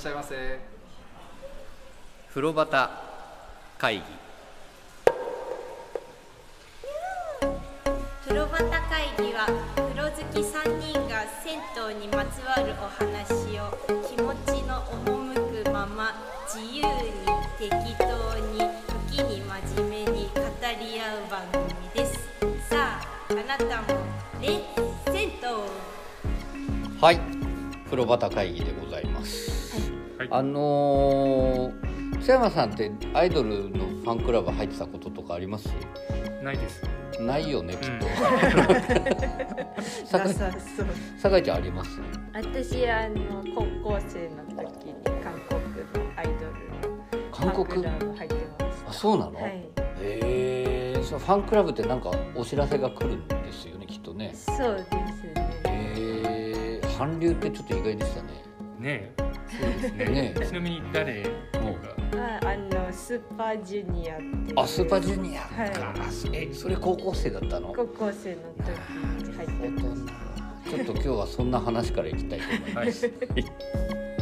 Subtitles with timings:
[0.00, 0.58] しゃいませ。
[2.30, 2.88] 風呂端
[3.76, 4.02] 会議。
[8.24, 9.44] 風呂端会議は
[9.76, 13.76] 風呂好き3人が銭湯にまつわるお話を
[14.08, 16.14] 気持ちの赴くまま
[16.46, 16.88] 自由に
[17.58, 18.08] 適当
[18.38, 18.60] に
[19.10, 20.40] 時に真面目に語
[20.80, 22.16] り合う番組です。
[22.70, 24.00] さああなたも
[24.40, 25.38] レッ銭湯
[26.98, 27.20] はい。
[27.90, 29.59] 風呂端会議でございます、
[30.20, 30.28] はい。
[30.30, 35.70] あのー、津山さんってアイドルのファンクラブ入ってたこととかあります？
[36.42, 36.82] ないです。
[37.18, 38.66] ないよねきっと、な
[40.04, 40.34] 酒う
[41.18, 42.02] 酒井ちゃんあります？
[42.34, 43.62] 私あの高
[43.92, 49.52] 校生の時に韓国のアイドルの韓国ファンクラブ入ってまあしそうなの、たはい。
[49.52, 49.62] へ
[50.02, 54.32] えそのファンクラブってなんかお知らせが来るんですよねきっとね。
[54.34, 55.34] そうですね。
[55.64, 58.28] へえ韓流ってちょっと意外でしたね。
[58.78, 59.29] ねえ。
[59.58, 60.34] そうですね。
[60.46, 61.28] ちなみに誰が。
[62.12, 65.94] ああのスーパージュニアっていうあスーパージュニアか、は
[66.32, 67.68] えそれ高校生だったの？
[67.68, 70.12] 高校生の時に入ってなるほどな
[70.68, 73.06] ちょっと今日はそんな話からいきたいと思います。
[73.06, 74.19] はい。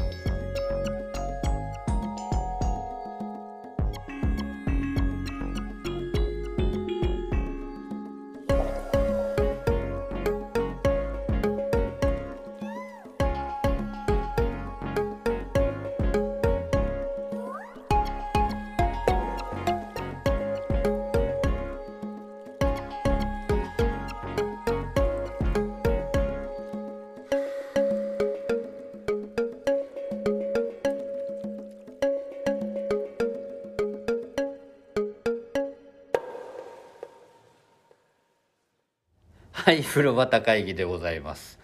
[39.68, 41.58] はい、風呂端会議でございます。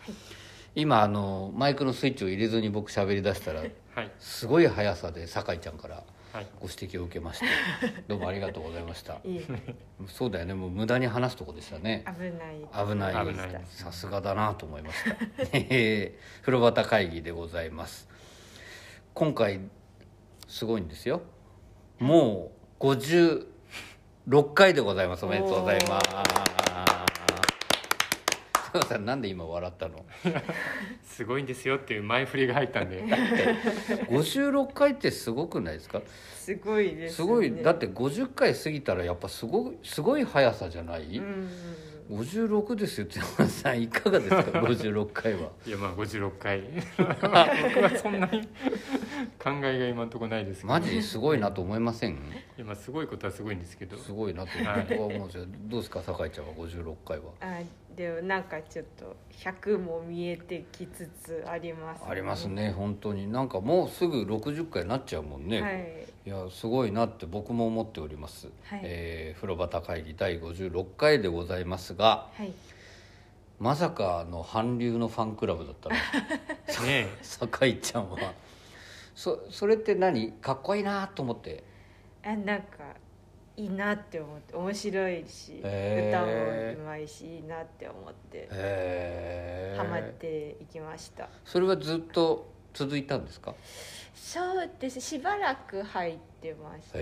[0.75, 3.67] 今あのマイクのスイッチを入れずに僕喋り出したらは
[4.03, 4.11] い。
[4.19, 6.03] すごい速さで酒井ちゃんから
[6.35, 6.47] はい。
[6.61, 7.47] ご指摘を受けまして
[8.07, 9.21] どうもありがとうございました。
[9.25, 9.47] いい
[10.07, 12.05] そうだよねもう無駄に話すとこでしたね。
[12.07, 13.27] 危ない。
[13.27, 13.65] 危ない。
[13.69, 15.17] さすがだなと思いました。
[15.55, 18.07] えー風呂端会議でございます。
[19.15, 19.61] 今回
[20.47, 21.23] すごいんですよ。
[21.99, 25.25] もう56回でございます。
[25.25, 26.44] おめでとうございます
[28.75, 30.05] すいませんなんで今笑ったの？
[31.05, 33.05] すごいんですよっていう前振りが入ったんで。
[34.11, 36.03] 56回ってすごくないですか？
[36.35, 37.63] すごいです、ね、すごい。
[37.63, 41.49] だって50回過ぎたらやっぱすごいすごい速さじゃない、うん
[42.11, 45.49] 56ですよって山田さんいかがですか？56回は。
[45.67, 46.61] いやまあ五十六回。
[46.99, 48.47] 僕はそんなに
[49.39, 50.73] 考えが今のところないですけど。
[50.73, 52.13] マジすごいなと思いません？
[52.13, 52.17] い
[52.59, 53.97] やまあすごいことはすごいんですけど。
[53.97, 55.47] すごいなとはい僕は思うんですよ。
[55.67, 57.25] どうですか酒井ちゃんは？56回は。
[57.41, 57.61] あ
[57.95, 63.31] でもなんかちょっと100も見えてきつつあります、ありますね本当に。
[63.31, 66.07] なんかもうすぐ60回になっちゃうもんね、はい。
[66.27, 68.81] い、やすごいなって僕も思っております、はい。
[68.83, 72.53] えー風呂端会議第56回でございますがはい。
[73.61, 75.95] まさかの韓流のファンクラブだったの？
[76.89, 78.19] ね酒井ちゃんは
[79.15, 80.33] そそれって何？
[80.33, 81.63] かっこいいなと思って。
[82.25, 82.97] あなんか
[83.57, 93.55] いいなって思って面白いし、へ歌ーもうまいしいいなって思ってへえハマっていきました、それはずっと続いたんですか？
[94.15, 97.01] そうですしばらく入ってました、へ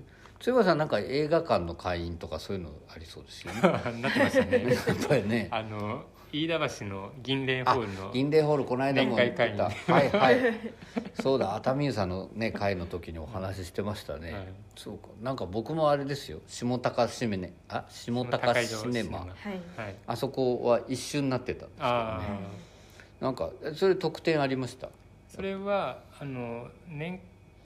[0.00, 0.02] え
[0.40, 3.60] 津山さんなんか映画館の会員とかそういうのありそうですよね。
[3.62, 3.92] え。
[4.02, 4.64] なってましたね。
[4.74, 5.48] やっぱりね。
[5.50, 6.04] あの
[6.34, 8.10] 飯田橋の銀蓮ホールの。
[8.12, 9.44] 銀霊ホールこの間も言った。
[9.44, 10.38] はいはい。
[11.22, 14.46] そうだ熱海湯さんのね会の時にお話ししてましたね、はい。
[14.74, 15.08] そうか。
[15.22, 16.40] なんか僕もあれですよ。
[16.48, 19.20] 下高シネあ下高シネマ。
[19.20, 19.80] はい。
[19.80, 19.94] はい。
[20.08, 22.24] あそこは一瞬になってたんですけどああね。
[23.20, 24.88] なんかえそれ特典ありました？
[25.28, 27.20] それはあの年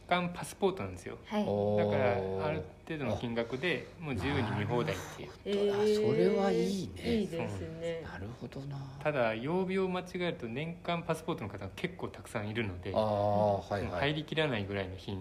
[0.08, 1.19] 間パスポートなんですよ。
[1.26, 1.44] はい。
[1.44, 5.30] だからある程度の金額でもう自由に見放題っていう。
[5.44, 6.10] えー。
[6.10, 7.14] それはいいね。
[7.20, 8.02] いいですね。
[8.04, 8.76] なるほどな。
[9.02, 15.19] ただ曜日を間違えると年間パスポートの方が結構たくさんいるのではいもうはい入りきらないぐらいの日に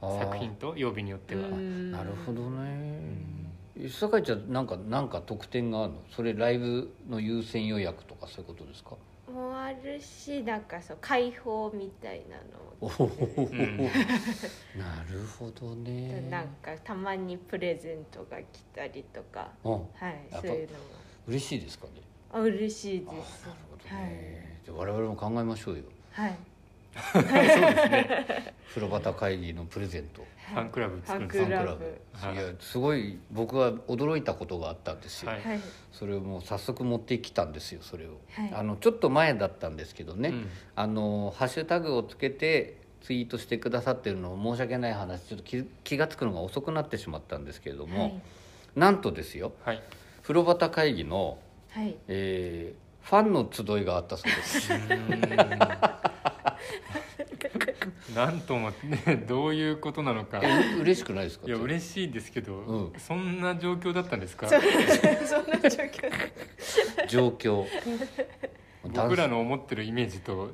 [0.00, 1.42] 作品と曜日によっては。
[1.42, 1.92] うん。
[1.92, 3.36] なるほどね。
[3.90, 5.98] 酒井ちゃんなんかなんか特典があるの？
[6.10, 8.96] それライブの優先予約とかそういうことですか？
[9.36, 12.66] もあるしなんかそう開放みたいなの。
[14.76, 16.28] なるほどね。
[16.30, 19.52] なんかたまにプレゼントが来たりとか。
[19.64, 20.84] うんはいそういうのも。
[21.28, 21.92] 嬉しいですかね。
[22.32, 25.84] あ嬉しいであなるすほどね、じゃあ我々も考えましょうよ。
[26.12, 26.38] はいはい
[27.12, 27.34] そうです
[27.88, 28.54] ね。
[28.68, 30.24] 風呂端会議のプレゼント。
[30.52, 32.00] ファンクラブファン作るんですねクラブ。
[32.12, 32.34] はい。
[32.34, 35.40] いやすごい僕は驚いたことがあったんですよ、はい。
[35.42, 35.60] はい。
[35.92, 38.50] それをもう早速持ってきたんですよそれを、はい。
[38.52, 40.48] あのちょっと前だったんですけどね、うん。
[40.74, 48.20] あのハッシュタグをつけてツイートしてくださってるのを申し訳ない話ちょっと気気が付くのが遅くなってしまったんですけれども、はい。
[48.76, 49.52] なんとですよ。
[49.64, 49.82] はい。
[50.22, 51.38] 風呂端会議の、
[51.70, 51.96] はい。
[52.08, 54.72] えーファンの集いがあったそうです。
[54.72, 55.20] うーん
[58.14, 60.40] なんともねどういうことなのか。
[60.80, 61.46] 嬉しくないですか？
[61.46, 62.92] いや嬉しいですけど、うん。
[62.98, 64.48] そんな状況だったんですか？
[64.48, 67.06] そ んな状況。
[67.08, 67.64] 状況。
[68.84, 70.50] 僕らの思ってるイメージと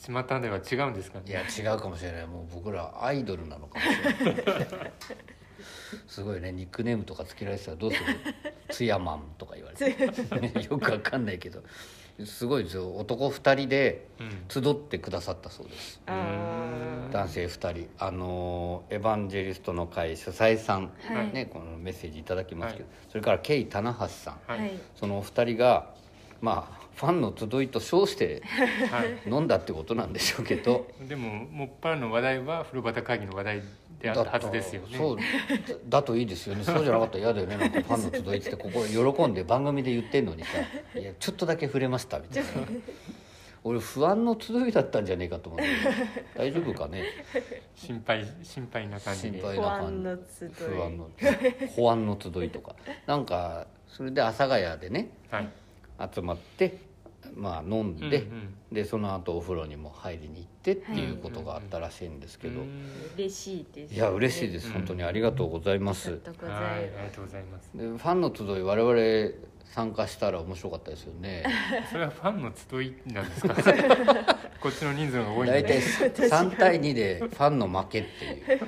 [0.00, 1.24] 巷では違うんですかね？
[1.28, 2.26] いや違うかもしれない。
[2.26, 4.46] もう僕らアイドルなのかもしれない。
[6.08, 8.06] すごいねニックネームとかつけられてたらどうする？
[8.70, 10.62] ツヤマンとか言われて。
[10.64, 11.62] よくわかんないけど
[12.24, 12.96] すごいですよ。
[12.96, 14.44] 男2人でうん。
[14.48, 16.00] 集ってくださったそうです。
[16.06, 17.88] あ男性2人。
[17.98, 21.32] あのーエヴァンジェリストの会主催さん、はい。
[21.32, 24.34] ね、このメッセージいただきますけど、それからケイ棚橋さん。
[24.50, 24.70] ーはい。
[24.94, 25.90] そのお二人が
[26.40, 28.42] まあファンの集いと称して
[28.90, 29.30] はい。
[29.30, 30.86] 飲んだってことなんでしょうけど。
[31.06, 33.62] でももっぱらの話題は風呂端会議の話題
[34.14, 34.96] であったはずですよね。
[34.96, 35.18] そう
[35.88, 36.64] だといいですよね。
[36.64, 37.56] そうじゃなかったら嫌だよね。
[37.56, 40.50] なんかファンの集いっつってここ喜んで番組で言ってんのにさ
[40.98, 42.50] 「いやちょっとだけ触れました」みたいな。
[43.64, 45.66] 俺不安の集いだったんじゃねえかと思って
[46.36, 47.02] 大丈夫かね？
[47.74, 49.40] 心配心配な感じで。
[49.40, 50.48] 心配不安の集い。
[50.50, 51.10] 不安の
[51.74, 52.76] 保安の集いとか。
[53.06, 55.48] なんかそれで阿佐ヶ谷でねはい。
[56.14, 56.78] 集まって
[57.34, 58.54] まあ飲んで、うんうん。
[58.72, 62.70] でその後お風呂にも入りに行ってっていうことがあったらしいんですけど、うーん。
[63.16, 66.10] 嬉しいですいや嬉しいです、うん本当にありがとうございまあす。
[66.12, 67.70] うござはいありがとうございます。
[67.74, 69.34] でファンの集い我々
[69.64, 71.44] 参加したら面白かったですよね。
[71.90, 73.54] それはファンの集いなんですか？
[74.60, 78.60] こっちの人数が多いん大体で3対2でファンの負けっていう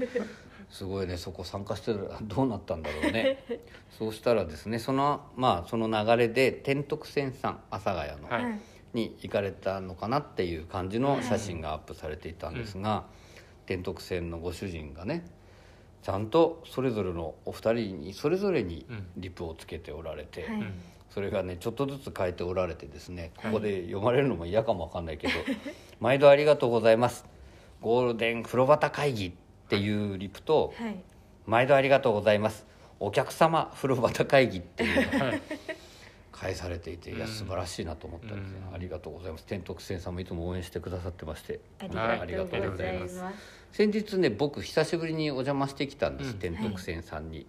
[0.70, 3.44] すごいねそこ参加してたら どうなったんだろうね。
[3.98, 8.44] そうしたらですねそのまあその流れで天徳線さん阿佐ヶ谷の、はい。
[8.44, 8.60] はい
[8.94, 13.04] に行かれたのかなっていう感じの写真がアップされていたんですが、
[13.66, 15.26] 天徳線のご主人がね
[16.02, 19.06] ちゃんとそれぞれのお二人にそれぞれにうん。
[19.18, 20.52] リプをつけておられて、はい。
[20.52, 20.74] うん
[21.10, 25.32] それがねちょっとずつ変えておられてですねここで読まれるのも嫌かもわかんないけど
[26.00, 27.24] 「毎度ありがとうございます。
[27.80, 29.32] ゴールデン風呂旗会議」
[29.68, 30.96] っていうリプとはい
[31.46, 32.66] 「毎度ありがとうございます。
[33.00, 35.42] お客様風呂旗会議」っていうのがはい
[36.32, 37.30] 返されていていやうん。
[37.30, 38.74] 素晴らしいなと思ったんですね、うん。
[38.74, 39.44] ありがとうございます。
[39.44, 43.22] 天徳線さんもいつも応援してくださってましてありはいがとうございます。
[43.72, 46.38] 先日ね僕久しぶりにお邪魔してきたんです、うん。
[46.38, 47.46] 天徳線さんに、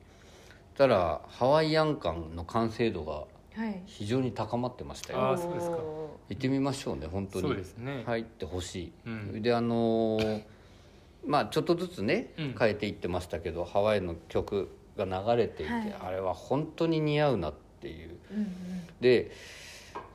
[0.71, 3.23] そしたらハワイアン感の完成度が
[3.55, 3.81] はい。
[3.85, 5.19] 非常に高まってましたよ。
[5.19, 5.77] あーそうですか。
[5.77, 7.55] お行ってみましょうね本当に。
[7.79, 8.03] ね。
[8.05, 9.41] 入ってほしい、うん。
[9.41, 10.43] であのー
[11.25, 12.55] まあちょっとずつねうん。
[12.57, 15.95] 変えていってましたけど、ハワイの曲が流れていて、はい。
[16.07, 18.09] あれは本当に似合うなっていう。
[18.09, 18.51] ーうん。
[19.01, 19.31] で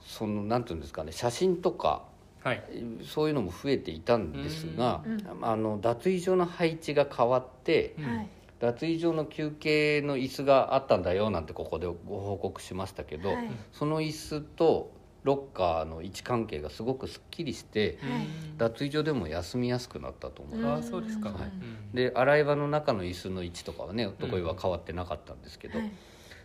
[0.00, 2.02] そのなんていうんですかね写真とか
[2.42, 2.62] はい。
[3.02, 8.16] そういうのも増えていたんですが、うんあの脱衣所の配置が変わって、うんうん。
[8.16, 8.28] はい。
[8.60, 13.50] 脱衣所の休憩の椅子があったんだよなんてここでご報告しましたけど、はい。
[13.72, 14.90] その椅子と
[15.24, 18.28] ロッカーの位置関係がすごくすっきりしてはい。
[18.56, 21.92] 脱衣所でも休みやすくなったと思いあます、あそうですか、はいうん。
[21.92, 25.90] で洗い場の中の椅子の位置とかはね男湯は変わってなかったんですけど、はい。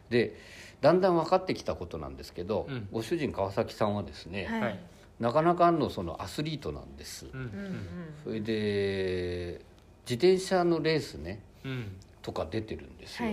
[0.10, 0.36] で
[0.82, 2.88] だんだん分かってきたことなんですけど、うん。
[2.92, 4.62] ご主人川崎さんはですね、はい。
[4.62, 4.80] はい。
[5.20, 7.42] なかなかのそのアスリートなんです、うん。
[7.42, 7.88] うん
[8.24, 9.62] それで
[10.10, 11.72] 自転車のレースねうん。
[11.72, 13.30] うんとか出てるんですよ、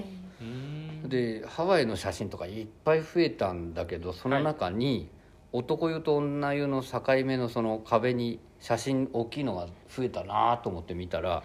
[1.09, 5.09] でハワイの写真とかいっぱい増えたんだけどその中に
[5.57, 11.45] 男湯と女湯の境目のその壁に写真大きいのが増えたなと思って見たらはい。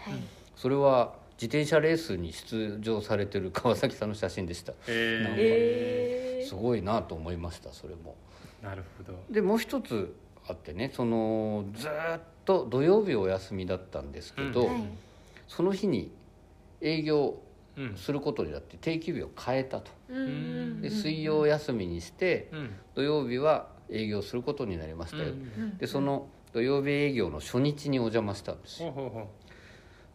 [0.56, 4.74] それは自転車レースに出場されてる川崎さんの写真でした。
[4.88, 8.16] ええすごいなと思いましたそれも。
[8.62, 9.18] ー、なるほど。
[9.30, 10.14] でもう一つ
[10.48, 14.74] あってねそのずーっと土曜日お休みだったんですけど、うん。
[14.74, 14.84] はい。
[15.48, 16.12] その日に
[16.82, 17.42] 営業
[17.78, 19.90] うんすることになって定休日を変えたと。
[20.10, 20.82] うんうん。
[20.82, 22.76] で水曜休みにしてうん。
[22.94, 25.78] 土曜日は営業することになりましたよ、うん。
[25.78, 29.28] でその土曜日営業の初日にお邪魔したんですよ。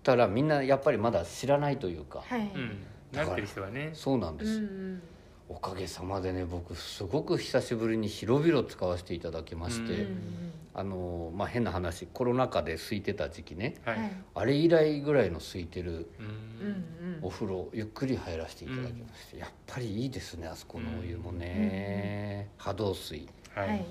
[0.02, 2.40] たらみんなやっぱりまだ知らないというか、はい。
[2.54, 2.86] ううん。
[3.12, 3.90] 慣れてる人はね。
[3.92, 5.02] そうなんです、うんうん。
[5.48, 13.76] おかげさまでね僕すごく久しぶりに広々使わせていただきまして、うんあのまあ変な話コロナ禍で空いてた時期ね。
[13.84, 16.26] はい、はいあれ以来ぐらいの空いてるうん。
[16.26, 17.18] うんうん。
[17.22, 23.26] お風呂ゆっくり入らせていただきまして、やっぱりいいですねあそこのお湯もね、波動水
[23.60, 23.80] ははい。
[23.80, 23.84] い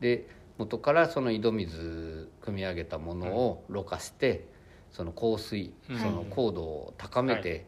[0.00, 0.26] で
[0.58, 4.46] 元からその井戸水組み上げたものをろ過して
[4.90, 5.98] その香水うん。
[5.98, 7.64] その高度を高めて、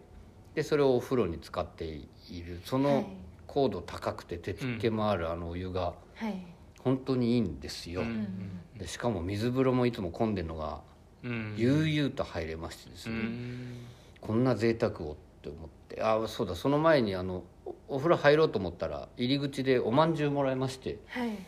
[0.54, 2.06] でそれをお風呂に使ってい
[2.46, 2.60] る。
[2.64, 3.06] そのはい。
[3.46, 6.44] 高度高くて手つけもあるあのお湯がはい。
[6.80, 10.80] 本当にいいんですよ、うんでしかも水風呂もいつも混んでるのが
[11.22, 11.54] うん。
[11.56, 13.86] 悠々と入れましてですうね、ん。
[14.20, 21.38] こんな贅沢をって思ってああそうだその前にあのおお風呂入ろうと思ったら入り口でおまんじゅうもらいましてはいはい。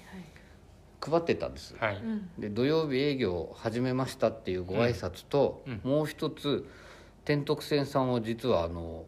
[0.98, 1.96] 配ってたんです、はい。
[1.96, 2.30] うん。
[2.38, 5.80] で土曜日営業を始めましたっていうご挨拶と、うん。
[5.84, 6.66] もう一つ
[7.24, 9.04] 天徳線さんは実はあの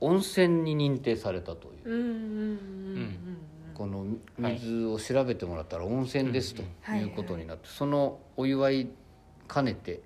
[0.00, 3.38] 温泉に認定されたという、うんうんうんうん。
[3.74, 4.06] この
[4.38, 7.02] 水を調べてもらったら温泉ですとはい。
[7.02, 7.04] い。
[7.04, 8.88] うことになって、そのお祝い
[9.52, 10.00] 兼ねてうん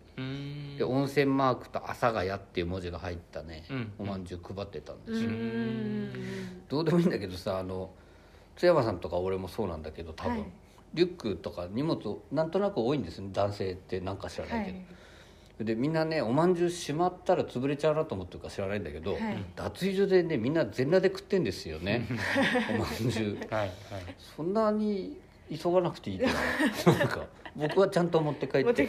[0.77, 3.93] で温泉マークと「阿佐ヶ谷」っていう文字が入ったね、うん。
[3.99, 6.11] おまんじゅう配ってたんですよ、ん。
[6.69, 7.91] どうでもいいんだけどさあの
[8.57, 10.45] 津山さんとか俺もそうなんだけど多分、はい。
[10.93, 14.73] リュックとか荷物なんとなく多いんですね男性ってなんか知らないけ
[15.61, 19.45] ど、でみんなねおまんじゅうしまったら潰れちゃうなと思ってるか知らないんだけど、はい。
[19.55, 22.09] 脱衣所でねみんな全裸で食ってんですよね。
[22.75, 23.47] おまんじゅう。
[23.55, 23.71] はいはい。
[24.37, 25.19] そんなに
[25.51, 26.27] 急がなくていいか
[26.87, 27.27] ななんか
[27.57, 28.89] 僕はちゃんと持って帰って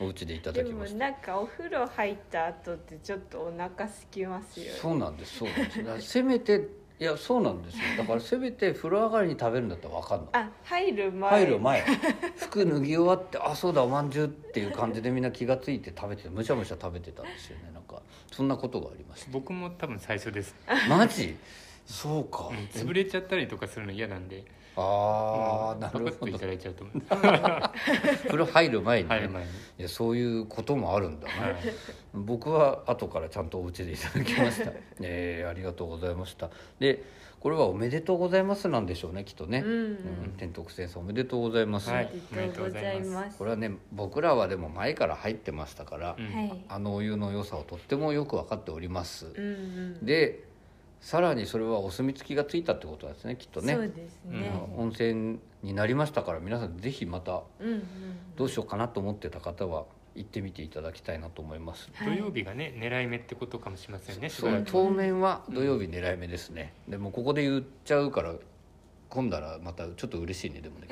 [0.00, 0.98] お家でいただきました。
[0.98, 5.48] なんかお風呂入った後ってちょっとお腹空きますよそうなんですそう
[5.84, 6.08] なんです。
[6.10, 7.82] せめていやそうなんですよ。
[7.98, 10.28] だからせめて風呂上がりに食べるんだったら分かんない。
[10.32, 11.30] あ入る前。
[11.30, 11.84] 入る前。
[12.36, 17.70] 服脱ぎ終わってあそうだおまんじゅうっていう感じでみんな気が付いて食べててむしゃむしゃ食べてたんですよね。
[17.74, 18.00] なんか
[18.32, 21.36] そんなことがありまし僕も多分最初です、たマジ？
[21.86, 24.44] そうか、うん潰れちゃったりとかするの嫌なんで
[24.76, 25.80] ああうん。
[25.80, 26.28] なるほど。
[26.28, 27.00] いただいちゃうと思う。
[28.28, 29.48] 風呂入る前にね、入る前に。
[29.78, 31.56] いやそういうこともあるんだな、はい。
[32.14, 34.72] 僕は後からちゃんとお家でいただきました。
[35.00, 36.50] えーありがとうございました。
[36.78, 37.02] で
[37.38, 39.78] これは「おめでとうございます」なんでしょうねきっとね、うんうん。
[39.78, 42.06] うん天徳先生おめでとうございます、はい。
[42.06, 43.38] ありがとうございます。
[43.38, 46.32] これはね僕らはでも前から入ってましたから、うん。
[46.32, 46.64] はい。
[46.68, 49.48] あのお湯の良さをとってもよく分かっております、うんう
[50.02, 50.04] ん。
[50.04, 50.45] で
[51.00, 53.74] さらにそれはお墨付きがついたってことなんですねきっとね。
[53.74, 54.50] そうですね。
[54.76, 54.84] うん。
[54.84, 57.82] 温泉になりましたから皆さんぜひまたうんうん
[58.36, 59.84] どうしようかなと思ってた方は
[60.14, 62.16] 行ってみていただきたいなと思います、はい。
[62.16, 68.34] 土曜日がね狙い目ってことかもしれませんねしそう当面は土曜日狙い目ですね、でもここで言っちゃうから
[69.08, 70.88] 今度はまたちょっと嬉しいねでもね。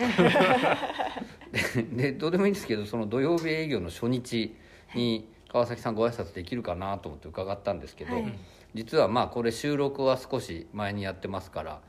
[1.96, 4.54] ででどうでもいいんですけどその土曜日営業の初日
[4.94, 8.38] に川崎さんご挨拶できるかなと思って伺ったんですけど、はい
[8.74, 11.80] 実はまあこれ収録は少し前にやってますから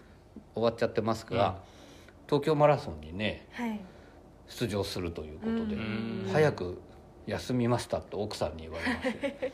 [0.53, 1.57] 終わっちゃってますが、
[2.27, 3.79] 東京マラソンにねはい。
[4.47, 6.29] 出場するということで、うん。
[6.31, 6.79] 早く
[7.25, 9.51] 休みましたと奥さんに言われまして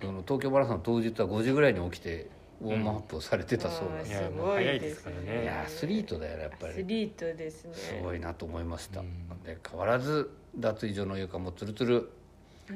[0.26, 2.28] 東京マラソン当日は5時ぐらいに起きて
[2.60, 3.98] ウォームアップをされてたそうなん。
[3.98, 5.36] です、う早いでですすからね。
[5.38, 6.72] ねいやアスリートだよねやっぱり。
[6.72, 7.74] アスリートですね。
[7.74, 12.10] すごいなと思いました、うんで変わらず脱衣所の床もツルツル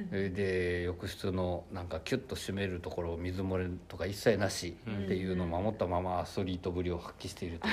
[0.04, 7.68] で浴室のなんかキュッと締めるところを水漏れとか一切なしっていうのを守ったままアスリートぶりを発揮していると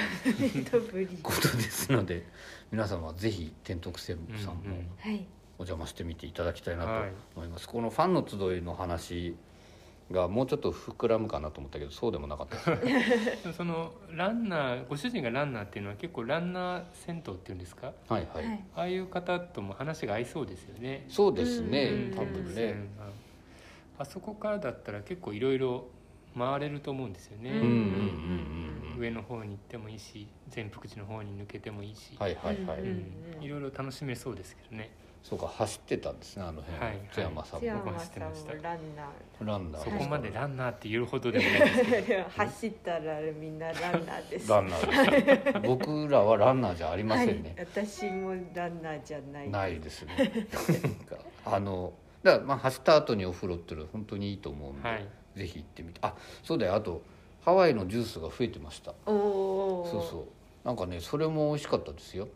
[0.77, 2.25] いうことですので
[2.71, 4.61] 皆様はぜひ天徳専務さんも
[5.57, 7.11] お邪魔してみていただきたいなとはい。
[7.35, 9.35] 思います、このファンの集いの話
[10.11, 13.53] がもうちょっと膨らむかなと思ったけどそうでもなかったですね。
[13.55, 17.93] そのランナーご主人がランナーっていうのは結構ランナー銭湯っていうんですか？
[18.07, 18.63] はいはい、はい。
[18.75, 21.05] ああいう方とも話が合いそうですよね。
[21.07, 22.15] そうですね、うん。
[22.15, 22.89] 多分ね、うん。
[23.97, 25.87] あそこからだったら結構いろいろ
[26.37, 28.63] 回れると思うんですよね、うんうんうんうん
[28.95, 34.91] 上の方に行ってもいいし全福寺の方に抜けてもいいし、はいはいはい、いろいろ楽しめそうですけどね
[35.23, 37.09] そうか走ってたんですねあの辺、はいはい。
[37.13, 38.29] 津山さん津も山さんも
[38.61, 39.83] ランナランナー。
[39.83, 41.67] そこまでランナーって言うほどでもないで
[42.01, 42.23] すけど。
[42.35, 44.49] 走ったらみんなランナーです。
[44.49, 49.49] ランナーです僕らはランナーじゃありませんね、はい、私もランナーじゃない。
[49.49, 50.13] ないですね。
[50.83, 51.15] なんか
[51.45, 55.07] あのだからまあ走った後にお風呂っていうのは本当にいいと思うんで、はい。
[55.37, 55.99] ぜひ行ってみて。
[56.03, 56.75] あそうだよ。
[56.75, 57.01] あと
[57.45, 58.93] ハワイのジュースが増えてました。
[59.05, 59.13] お
[59.83, 62.29] おそうそうなんかねそれも美味しかったですよ。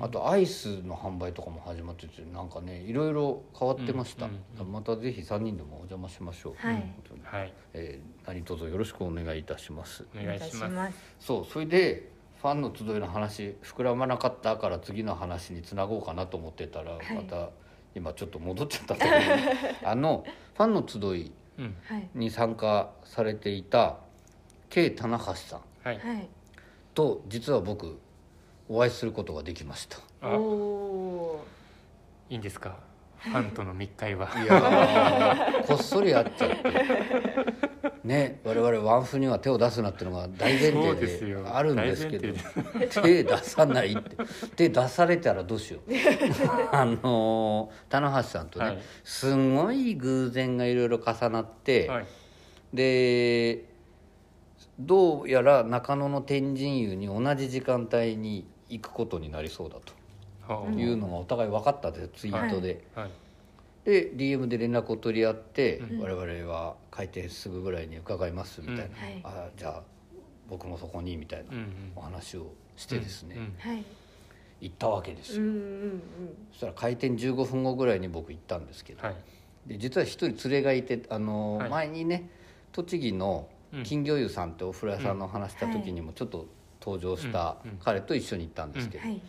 [0.00, 4.72] あとアイスの販売とかも始まっててなんかねいろいろ変わってました、うんうんうん。
[4.72, 6.74] またぜひ3人でもお邪魔しましょう、はい。
[6.76, 7.52] 本当にはい。
[7.74, 10.04] えー何卒よろしくお願いいたします。
[10.18, 10.98] お願いします。
[11.20, 16.96] そうそれでファンの集いの話膨らまなかったから次の話につなごうかなと思ってたら、い。
[17.14, 17.50] また
[17.94, 19.10] 今ちょっと戻っちゃったけど
[19.84, 21.32] あのファンの集い
[22.14, 23.98] に参加されていた
[24.70, 25.60] K 棚橋さん。
[25.82, 25.98] はい。
[25.98, 26.28] はい
[26.98, 27.96] と実は僕
[28.68, 29.98] お会いすることができました。
[30.20, 31.44] あおお
[32.28, 32.76] いいんですか？
[33.18, 34.28] ファンとの密会は。
[34.42, 36.58] いやーこっそり会っちゃって。
[38.02, 41.44] ね我々ワンフには手を出すなっていうのが大前提ですよ。
[41.54, 42.34] あるんですけど。
[42.96, 44.16] 大手出さないって。
[44.56, 45.92] 手出されたらどうしよう。
[46.72, 48.78] あのー棚橋さんとね、はい。
[49.04, 52.06] すごい偶然がいろいろ重なって、はい。
[52.74, 53.64] で
[54.78, 59.76] どうやら中野の天神湯に同じ時間帯に行くことになりそうだ
[60.46, 62.84] はというのがお互い分かったんですよツイートで。
[62.94, 63.10] あはい。
[63.84, 66.00] で DM で連絡を取り合って、うん。
[66.00, 68.90] 我々は開店すぐぐらいに伺いますみたいな、はい。
[69.24, 69.82] あじゃあ
[70.48, 71.92] 僕もそこにみたいなうんうん。
[71.96, 73.42] お話をしてですね、うん。
[73.42, 73.54] うん。
[73.58, 73.84] はい。
[74.60, 76.02] 行ったわけですよ、うんうん
[76.50, 79.16] そしたら開店15分後ぐらいに僕行ったんですけど、はい。
[79.66, 81.70] で実は一人連れがいてあの、はい。
[81.70, 82.30] 前にね
[82.72, 86.46] 栃木のうん金魚湯さんってお風呂屋さんの話した時にもちょっと
[86.80, 89.20] 登場した彼と一緒に行ったんですけど、はい。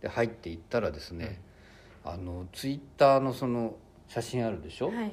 [0.00, 1.40] で入って行ったらですね、
[2.04, 3.76] あのツイッターのその
[4.08, 5.12] 写真あるでしょ、はい。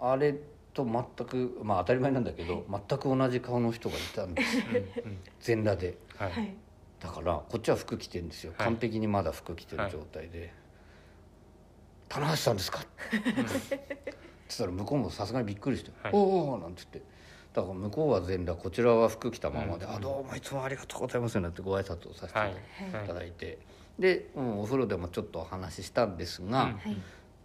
[0.00, 0.34] あれ
[0.74, 4.58] と全くまあ当たり前なんだけど、全く同じ顔の人がいたんです。
[5.40, 5.96] 全裸で。
[6.16, 6.32] はい。
[6.32, 6.54] はい。
[7.00, 8.66] だからこっちは服着てるんですよ、はい。
[8.66, 10.52] 完璧にまだ服着てる状態で
[12.08, 12.88] 「棚橋さんですか?」って
[13.32, 13.46] 言っ
[14.48, 17.02] たら向こうもさすがにびっくりして「はいおおお」なんつって
[17.56, 19.92] だから向こうは全裸こちらは服着たままで「うん。
[19.94, 23.06] あどうもいつもありがとうございます」なんてご挨拶をさせていはい。
[23.08, 23.58] ただいて、
[23.98, 26.96] で、うん、お風呂でもちょっとお話ししたんですが、うんはい。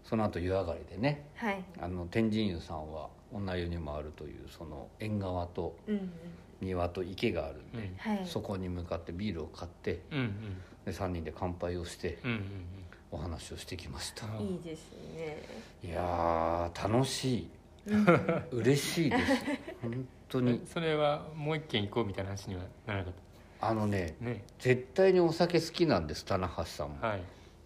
[0.03, 1.63] その後湯上がりでねはい。
[1.80, 6.12] あの天神湯さんは女湯にもあるというその縁側とうんうん。
[6.60, 8.25] 庭と池があるんで、うんはい。
[8.25, 10.62] そこに向かってビールを買ってうんうん。
[10.84, 12.41] で3人で乾杯をしてうんうん
[13.13, 15.41] お話をしてきました、うんいいですね。
[15.84, 17.50] いやー楽しい
[18.52, 19.24] 嬉しいです。
[19.82, 20.62] 本当に。
[20.72, 23.14] それはもう一軒行こうみたいな話にはならなかっ
[23.62, 24.44] あのねたね。
[24.60, 27.22] 絶対にお酒好きなんです棚橋さんも、はい。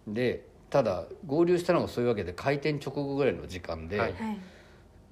[0.07, 4.13] でただ合流したのがそういうわけで開店直後ぐらいの時間で、はい。
[4.13, 4.37] はい。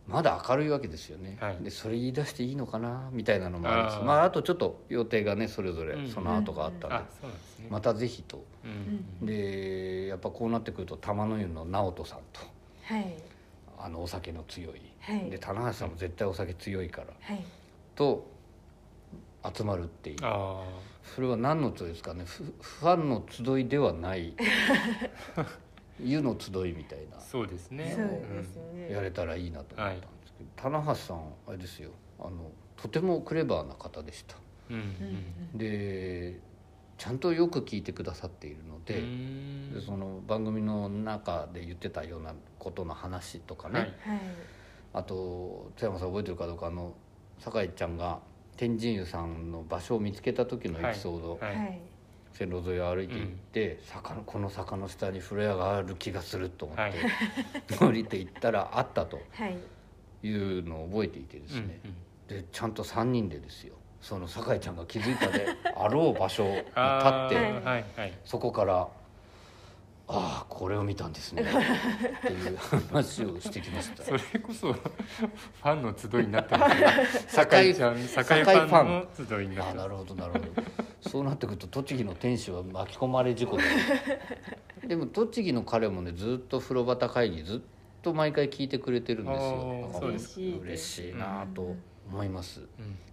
[0.05, 1.57] まだ明るいわけですよね、はい。
[1.61, 4.03] でそれ言い出していいのかなみたいなのもあるしあー。
[4.03, 6.97] まああとちょっと予定がねそれぞれうんその後があったんで、
[7.69, 8.43] またぜひと。
[8.65, 9.25] うん。
[9.25, 12.41] でやっぱこうなってくると玉の湯の直人さんと。
[12.83, 13.13] はい
[13.83, 15.29] あのお酒の強い、はい。
[15.29, 17.07] で棚橋さんも絶対お酒強いから。
[17.19, 17.45] はい。
[17.95, 18.25] と
[19.53, 20.17] 集まるっていう。
[20.21, 20.63] あ
[21.03, 22.23] それは何の集いですかね。
[22.23, 24.33] フファンの集いではない。
[25.99, 27.17] 湯の集いみたいな。
[27.17, 27.93] あそうですね。
[27.93, 28.89] そうですね。
[28.89, 31.91] やれたらいいなと思ったんですけど、棚橋さんあれですよ。
[32.19, 34.37] あのとてもクレバーな方でした。
[34.69, 35.57] うん。
[35.57, 36.39] で
[36.97, 39.01] ちゃんとよく聞いてくださっているので,、
[39.85, 43.89] その番組の中で言ってたようなことの話とかね、はい。
[43.89, 44.19] はい。
[44.93, 46.93] あと津山さん覚えてるかどうかあの
[47.39, 48.19] 酒井ちゃんが
[48.57, 51.55] 天神湯さんの場所を見つけた時のエピソード、はい。
[51.55, 51.79] はい。
[52.31, 56.93] 線路沿いを歩いて行って、坂のこの坂の下に風呂屋がある気がすると思って、はい。
[57.79, 59.57] 降りて行ったらあったとはい。
[60.23, 62.41] いうのを覚えていてですね、うんうん。
[62.43, 68.85] でちゃんと3人でですよその酒井ちゃんが気づいたで あろう場所に立あってーはいはいそこから
[70.09, 72.57] 「ああこれを見たんですね」っていう
[72.91, 74.03] 話をしてきました。
[74.03, 76.87] それこそファンの集いになってますね
[77.27, 80.45] 酒井ちゃん酒井ファンの集いになってまああなるほどなるほど。
[80.99, 83.63] そうなってくると栃木の店主は巻き込まれ事故で。
[84.85, 87.59] でも栃木の彼もねずっと風呂端会議ずっ
[88.01, 90.59] と毎回聞いてくれてるんですよ。
[90.61, 91.77] 嬉しいなと
[92.09, 92.61] 思います、す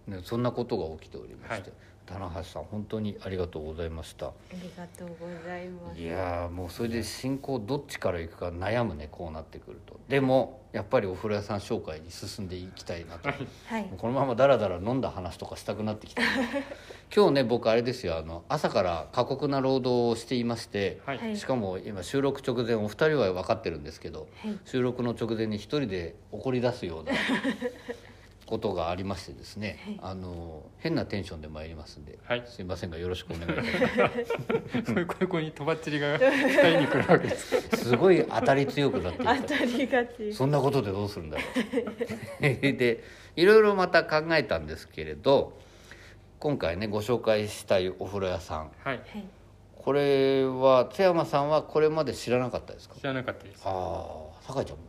[0.07, 0.13] うん。
[0.13, 1.91] ね、そんなことが起きておりまして、はい。
[2.11, 4.27] 棚橋さん本当にありがとうございました。
[4.27, 5.99] ありがとうございます。
[5.99, 9.99] いやーもうそれで進行どっちから行くか悩むねこうなってくると。
[10.09, 13.29] でもやっぱりお風呂屋さん紹介に進んでいきたいなと。
[13.29, 13.35] は
[13.79, 13.89] い。
[13.97, 16.21] このままダラダラ飲んだ話とかしたくなってきた。
[17.13, 21.17] 今日ね僕あれですよあの朝から過酷な労働をしていまして、はい。
[21.17, 21.37] はい。
[21.37, 24.59] しかも今収録直前お二人は分かってるんですけどはい。
[24.65, 27.13] 収録の直前に一人で怒り出すような
[28.51, 32.43] ことがありましてですね、あの変なテンションで参りますんで、はい。
[32.45, 34.09] すいませんがよろしくお願いしま
[34.83, 34.83] す。
[34.91, 37.61] そういうここにとばっちりが二人に来るわけです。
[37.85, 39.23] すごい当たり強くなって当
[39.55, 41.43] たりがちそんなことでどうするんだろ
[42.41, 42.43] う。
[42.43, 43.03] で
[43.37, 45.57] いろいろまた考えたんですけれど
[46.39, 48.71] 今回ねご紹介したいお風呂屋さん。
[48.83, 48.97] はい。
[48.97, 49.01] はい。
[49.77, 52.95] これは津山さんはこれまで知らなかったですか？
[52.95, 53.63] 知らなかったです。
[53.65, 54.83] ああ酒井ちゃんも？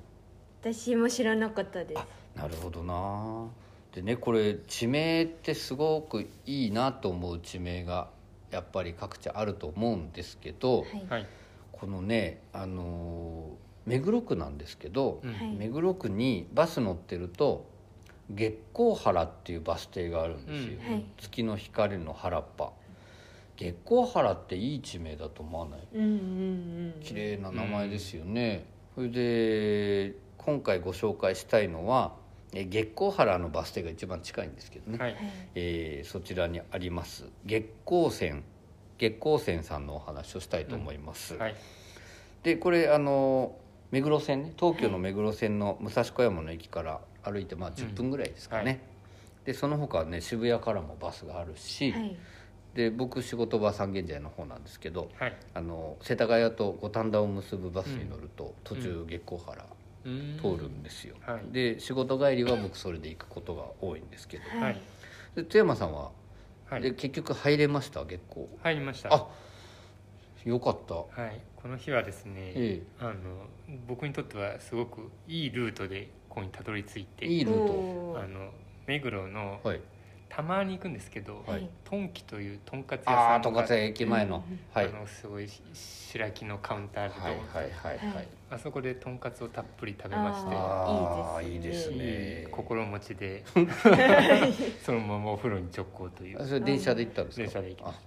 [0.61, 1.99] 私も知らなかったです。
[2.01, 3.49] あなるほどな。
[3.95, 8.09] でねこれ地名ってすごくいいなと思う地名が
[8.51, 11.07] やっぱり各地あると思うんですけど、はい。
[11.09, 11.27] はい。
[11.73, 15.33] このねあのー目黒区なんですけど、うん。
[15.33, 15.57] はい。
[15.57, 17.67] 目黒区にバス乗ってると
[18.31, 20.93] 月光原っていうバス停があるんですよ、うん。
[20.93, 21.05] はい。
[21.19, 22.71] 月の光の原っぱ。
[23.57, 25.81] 月光原っていい地名だと思わない？
[25.95, 26.15] うんうんう
[26.99, 28.65] ん綺麗な名前ですよね、
[28.95, 32.22] それで今回ご紹介したいのはえ
[32.53, 35.17] 月光原のバス停が一番近いんですけどね、はい。
[35.55, 37.25] えーそちらにあります。
[37.47, 38.45] 月光線
[38.99, 41.55] 月光線さんのお話をしたいと思います、はい。
[42.43, 43.57] でこれあの
[43.91, 48.67] 目黒線ね東京の目黒線の武蔵小山の駅から歩いてまあ10分ぐらいですかね、うん。
[48.69, 48.79] はい。
[49.47, 52.17] でその他はね渋谷からもバスがあるし、はい。
[52.75, 55.37] で僕仕事場三軒茶屋の方なんですけどはい。
[55.55, 61.53] あの世田谷と五反田を結ぶバスに乗ると、途中月光原うん通るんですよ、はい。
[61.53, 64.81] で仕事帰りは僕それで行くことが多いんですけど、はい。
[65.35, 66.11] で津山さんは、
[66.69, 66.83] はい。
[66.83, 68.05] で結局入れました？
[68.05, 69.15] 月光入りました。
[69.15, 69.29] あ
[70.45, 70.95] よかった。
[70.95, 71.41] はい。
[71.57, 73.13] この日はですね、えあの
[73.87, 78.25] 僕にとってはすごくいいルートでここにたどり着いていいルーおー。
[78.25, 78.51] あの
[78.87, 79.81] 目黒の、トはい
[80.35, 81.69] たまに行くんですけど、はい。
[81.85, 84.43] トンキというとんかつ屋あさんがあとんかつ屋駅前の、
[84.73, 88.29] はい、あのすごいし白木のカウンターで、はいはいはいはい、はい。
[88.51, 93.45] あそこでとんかつをたっぷり食べましてああいいですすね心持ちで
[94.83, 96.43] そのままお風呂に直行という。
[96.43, 97.43] あそれ電車で行ったんですか？
[97.43, 98.01] 電車で行きましあ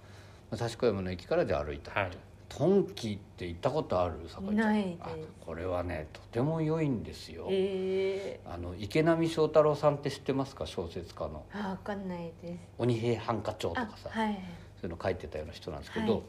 [0.50, 2.10] 武蔵小山の駅からじゃあ歩いた、はい
[2.56, 4.14] トンキって行ったことある？
[4.28, 4.56] 酒井ちゃん。
[4.56, 4.98] ないです。
[5.02, 5.08] あ
[5.44, 10.66] これはねとても良いんですよ、えあの池波正太郎さんって知ってますか？
[10.66, 11.44] 小説家の。
[11.52, 14.34] ー、あわかんないです「鬼平犯科帳」とあかさ、はい
[14.80, 16.22] そういうの書いてたような人なんですけど、はい。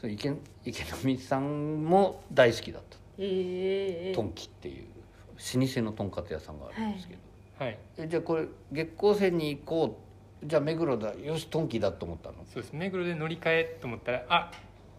[0.00, 0.32] その池
[0.64, 2.98] 池波さんも大好きだった。
[3.18, 4.86] えー、トンキっていう
[5.36, 7.20] 老舗のとんかつ屋さんがあるんですけど、
[7.64, 7.78] はい。
[7.96, 10.46] えじゃあこれ月光線に行こう。
[10.46, 11.14] じゃあ目黒だ。
[11.14, 12.34] よしトンキだと思ったの？
[12.52, 12.72] そうです。
[12.74, 14.50] 目黒で乗り換えと思ったらあ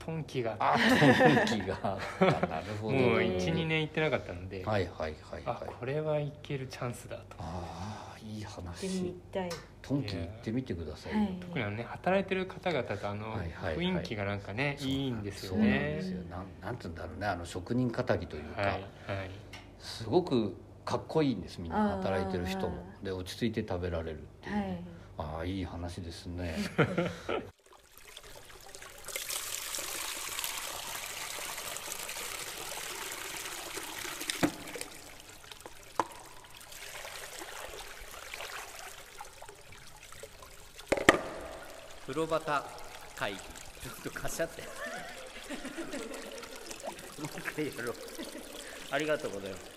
[0.06, 2.48] トンキがあトンキがあった。
[2.48, 5.70] なるほどもうね12年行ってなかったので、はいはいはいあはい。
[5.80, 7.24] これはいけるチャンスだと。
[7.40, 9.50] ああいい行って話みたい。
[9.82, 11.14] トンキ行ってみてください。
[11.14, 11.38] よ、はい。
[11.40, 13.76] 特にあのね働いてる方々とあのはいはいはい。
[13.78, 16.24] 雰囲気がなんかね、そういいんですよそうなんねですよ。
[16.30, 17.28] なんなんつうんだろうね。
[17.28, 18.82] あの職人かたぎというか、はいはい。
[19.80, 22.86] すごくかっこいいんですみんな働いてる人も。
[23.02, 24.84] で落ち着いて食べられるっていう、はい。
[25.18, 26.56] ああいい話ですね
[42.08, 42.64] 風呂端
[43.16, 43.40] 会議。
[43.40, 44.62] ちょっとかしゃって。
[44.62, 44.68] も
[47.24, 47.96] う一回やろう。
[48.92, 49.76] ありがとうございます。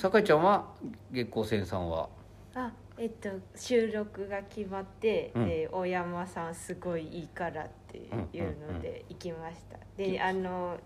[0.00, 0.74] 酒井ちゃんは
[1.12, 2.08] 月光線さんは？
[2.54, 5.48] あえっと収録が決まって、うん。
[5.48, 10.78] で大山さんすごいいいからっていうので行きました、であの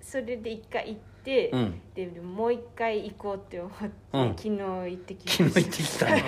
[0.00, 1.80] それで一回行って、うん。
[1.94, 4.28] でもう一回行こうって思って、うん。
[4.36, 6.22] 昨日行ってき昨日行ってきたじ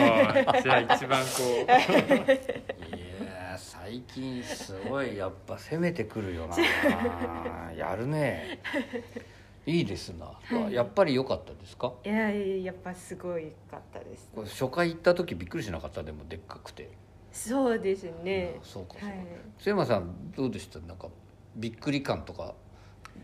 [0.69, 1.29] ゃ あ一番こ
[1.65, 1.67] い。
[1.67, 6.57] やー最近すごいやっぱ攻めてくるよな。
[7.77, 8.61] やるね。
[9.65, 10.73] いいですな、はい。
[10.75, 11.93] やっぱり良かったですか？
[12.03, 14.29] たいやいややっぱすごいかったです。
[14.35, 16.03] これ初回行った時びっくりしなかった？
[16.03, 16.89] でもでっかくて。
[17.31, 18.57] そうですね。
[18.61, 19.17] あそうかそうか、はい。
[19.59, 20.81] 津山さんどうでした？
[20.81, 21.09] なんか
[21.55, 22.55] びっくり感とか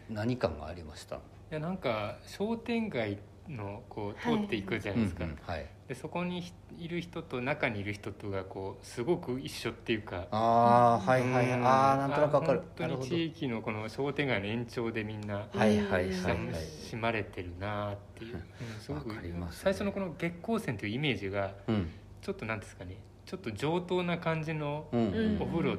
[0.09, 1.19] 何感がありました？
[1.51, 5.67] やなんか商店街のこう通っていくじゃないですか、うんうんはい。
[5.89, 10.27] でそこにいる人と中にいる人とがこうすごく一緒っていうか。
[10.31, 11.59] ああはいはいはい。
[11.59, 11.67] うん。
[11.67, 12.59] ああなんとなくわかる。
[12.61, 16.55] あ本当に地域のこの商店街の延長でみんなはいはいはい親はい。
[16.89, 18.43] しまれてるなっていう、うん。
[18.81, 19.61] すごくわかりますね。
[19.65, 21.91] 最初のこの月光線というイメージがうん。
[22.21, 22.99] ちょっとなんですかね。
[23.25, 25.01] ちょっと上等な感じのうん。
[25.09, 25.43] うん。
[25.43, 25.77] お風呂、お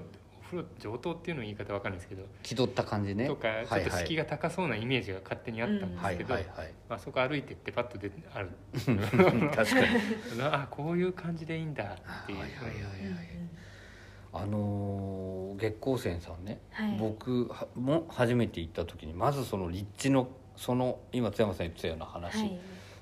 [0.49, 3.27] 風呂上等っていうの言い方わかんないですけど、気取った感じね。
[3.27, 8.49] とかちょっと敷居が高そうなイメージが勝手にあったんではいすけど、はいはいまあ、そこ歩いてってパッと出てある。
[8.73, 9.88] 確かに。
[10.41, 13.27] あこういう感じでいいんだっていう、はいはいはいうんはい。
[14.31, 16.97] あのー月光線さんね、はい。
[16.97, 22.59] 僕はも初めて行った時にまずその立地のその今津山さん言ってたような話、はい。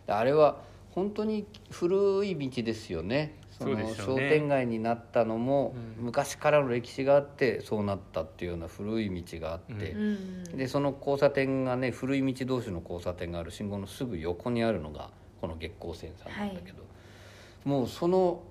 [0.08, 4.22] であれは本当に古い道ですよねそのそうですよね。
[4.22, 6.06] 商店街になったのも、うん。
[6.06, 10.44] 昔からの歴史があってそうなったっていうような古い道があって、ううん。
[10.58, 15.10] でその交差点がね古い道同士の交差点がある信号のすぐ横にあるのが
[15.42, 16.84] この月光線さんなんだけど、
[17.66, 18.42] もうその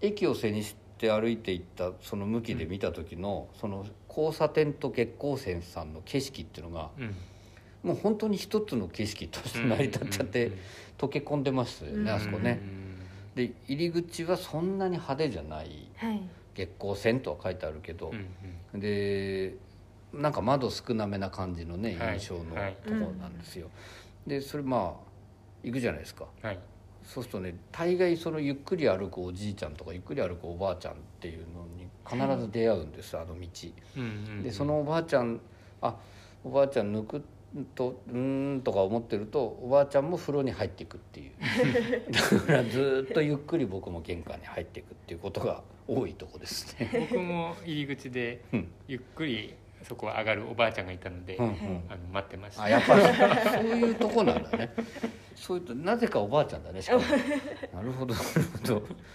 [0.00, 7.14] 駅を背にして歩いていったその向きで見た時の、その交差点と月光線さんの景色っていうのがうん。
[7.84, 10.52] もう本当に一つの景色として成り立っちゃって、
[10.96, 12.58] 溶け込んでますよね、うんあそこね。
[13.34, 15.88] で入り口はそんなに派手じゃない。
[15.96, 16.22] はい。
[16.54, 18.26] 月光線とは書いてあるけど、うん
[18.74, 18.80] うん。
[18.80, 19.56] で
[20.12, 22.14] なんか窓少なめな感じのねはい。
[22.14, 22.76] 印象のはい。
[22.84, 23.68] ところなんですよ、
[24.26, 25.04] でそれまあ
[25.64, 26.26] 行くじゃないですか。
[26.42, 26.58] はい。
[27.02, 33.32] そうするとね大概そのゆっくり歩くおじいちゃんとかゆっくり歩くおばあちゃんっていうのに必ず出会うんです、あの道。
[33.34, 34.42] うんうんうん。
[34.42, 35.40] でそのおばあちゃん
[35.82, 35.96] あ
[36.44, 37.22] おばあちゃん抜く
[37.74, 41.32] とうーんとか思ってるとおばあちゃんも風呂に入っていくっていう。
[42.10, 46.90] だからずーっとゆっくり僕も玄関に入っていくっていうことが多いとこですね。
[47.10, 48.68] 僕も入り口でうん。
[48.88, 51.52] ゆっくりそこ上がるおばあちゃんがいたので、うんうん。
[51.88, 52.64] あの待ってました。
[52.64, 53.02] あやっぱり。
[53.02, 54.74] そういうとこなんだね。
[55.36, 57.02] そういうとなぜかおばあちゃんだねしかも。
[57.72, 58.26] なるほどなる
[58.66, 58.66] ほ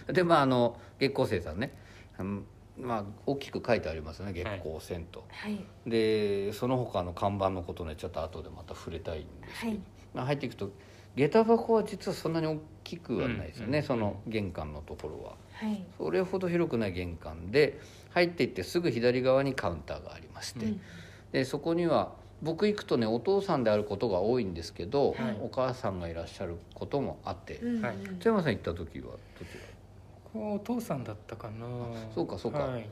[0.06, 0.12] ど。
[0.12, 1.72] でまああの月光生さんね。
[2.18, 2.44] うん
[2.80, 5.64] まあ大きく書いてありますね月光銭湯、はい。
[5.86, 9.80] でその他の看板のことねちょっと後でまた触れたいんですけど、はい。
[10.14, 10.70] まあ、入っていくと
[11.16, 13.74] 下駄箱は実はそんなに大きくはないですよね、うん。
[13.76, 15.34] うんその玄関のところは。
[15.52, 15.84] はい。
[15.98, 20.80] それほど広くない玄関で入っていってすぐ左側にカウンターがありまして、うん。
[21.32, 22.12] でそこには
[22.42, 25.36] 僕行くとねお父さんであることが多いんですけど、はい。
[25.42, 27.82] お母さんがいらっしゃることもあって、うん。
[27.82, 27.96] はい。
[28.20, 29.69] 津山さん行った時はどちここ
[30.34, 31.66] お父さんだったかな。
[32.14, 32.58] そうかそうか。
[32.58, 32.86] はい、ら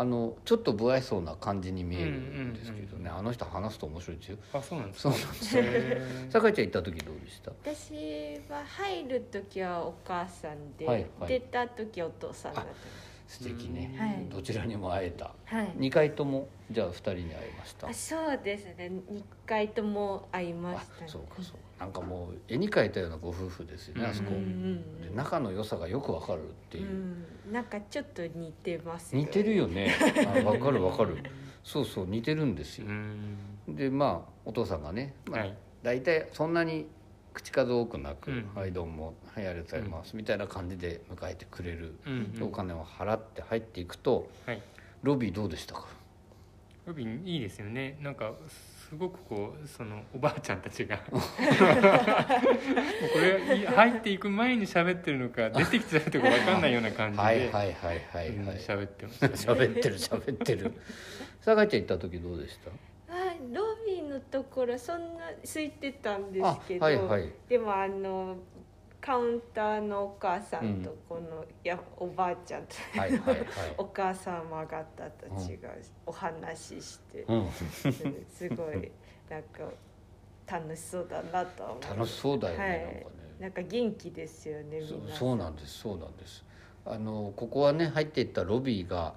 [0.00, 3.18] あのちょっと不愛想な感じに見えるんですけどね、うんうんうん。
[3.18, 4.38] あの人話すと面白いですよ。
[4.52, 5.12] あそうなんですか。
[5.12, 7.52] そうなんです酒井ちゃん行った時どうでした？
[7.64, 11.28] 私は入る時はお母さんで、はいはい。
[11.28, 12.70] 出た時はお父さんだった
[13.26, 14.26] 素敵ね、はい。
[14.30, 15.34] どちらにも会えた。
[15.44, 15.68] はい。
[15.78, 17.88] 2回ともじゃあ2人に会えました。
[17.88, 18.90] あそうですね。
[19.10, 21.08] 2回とも会いまあしたね。
[21.08, 26.88] そうかそうなんかもう絵に描いたようなご夫婦ですよね、あそこ、で仲の良さがよくわかるっていう、
[27.46, 29.94] うん、なんかちょっと似てますよ似てるよね。
[30.26, 31.18] あわかるわかる。
[31.62, 32.86] そうそう似てるんですよ。
[32.86, 33.36] う、ん。
[33.68, 35.56] でまあお父さんがね、まあはい。
[35.82, 36.86] 大体そんなに
[37.36, 38.50] 口数多くなく「うん。
[38.54, 41.94] はいどうもはいありがとうございます」みたいな感じで迎えてくれる、
[42.40, 44.62] お金を払って入っていくとはい。
[45.02, 45.86] ロビーどうでしたか？
[46.86, 47.98] ロビンいいですよね。
[48.00, 48.32] なんか
[48.88, 50.96] すごくこうそのおばあちゃんたちが。
[51.10, 57.22] も うこれい入っていく前に喋ってるのか出てきてたとか分かんないような感じで。
[57.22, 59.34] はいはいはいはいうんはい喋ってましたね。
[59.34, 60.72] 喋ってる喋ってる。
[61.42, 62.70] 酒井ちゃん行った時どうでした？
[64.16, 67.32] のところそんな空いてたんですけど、あはいはい。
[67.48, 68.36] でもあの
[69.00, 73.46] カウンターのお母さんとうんこの、いやおばあちゃんと、はいはいはい。
[73.78, 75.70] お母様方たちが
[76.06, 77.48] お話しして、うん。
[78.32, 78.90] すごい
[79.30, 79.60] なんか
[80.46, 82.78] 楽しそうだなとは思い楽しそうだよね、はい。
[82.78, 83.06] なんかね。
[83.38, 86.44] なんか元気ですよねみんそなそうなんですそうなんです。
[86.84, 89.14] あのここはね入っていったロビーが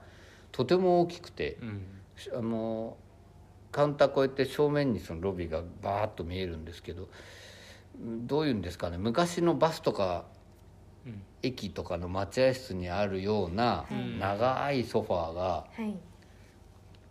[0.51, 1.85] とても大きくてうん。
[2.35, 2.97] あの
[3.71, 7.07] カウンター越えて正面にそのロビーがバーッと見えるんですけど
[8.01, 10.25] うんどういうんですかね昔のバスとか
[11.05, 14.19] うん駅とかの待合室にあるようなうん。
[14.19, 15.95] 長いソファーがはい。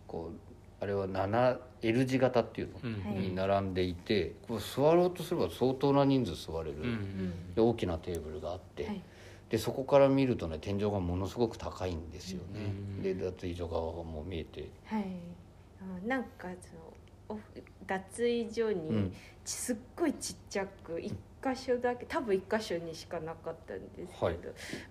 [0.07, 0.49] こう
[0.81, 9.01] あれは 7L 字型っていうの、に並んでいてこう座ろうとすれば相当な人数座れる、うんで大きなテーブルがあって、はい。
[9.49, 12.61] でそこから見るとね天井がものすごく高いんですよね、
[12.97, 13.01] うん。
[13.01, 15.03] で脱衣所側がもう見えて、はい。
[15.03, 15.05] あ
[16.05, 16.93] なんかその
[17.29, 17.39] お
[17.85, 19.13] 脱衣所うにん。
[19.45, 21.11] すっごいちっちゃく一
[21.43, 24.37] 箇所だけ多分一箇所にしかなかったんですけど、はい。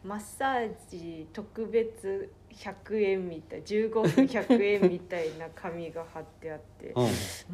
[0.02, 7.04] マッサージ特別100円みたい15分100円みたいな紙が貼ってあって うん。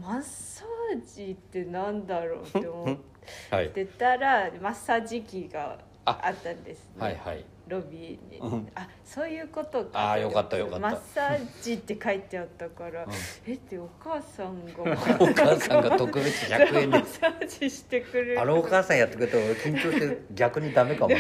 [0.00, 2.98] マッサージってなんだろうって思っ
[3.50, 3.70] はい。
[3.70, 7.02] てたらマッサージ機がああったんですね。
[7.02, 8.68] はいはいロビーに、うん。
[8.74, 10.12] あそういうことか。
[10.12, 10.78] あーよかったよかった。
[10.80, 13.10] マッサージって書いてあったから、うん。
[13.46, 14.72] えってお母さんが。
[15.20, 16.98] お母さんが特別100円で。
[16.98, 18.40] マッサージしてくれる。
[18.40, 21.14] あのお母さんやってくれたら俺緊張して逆にダメかも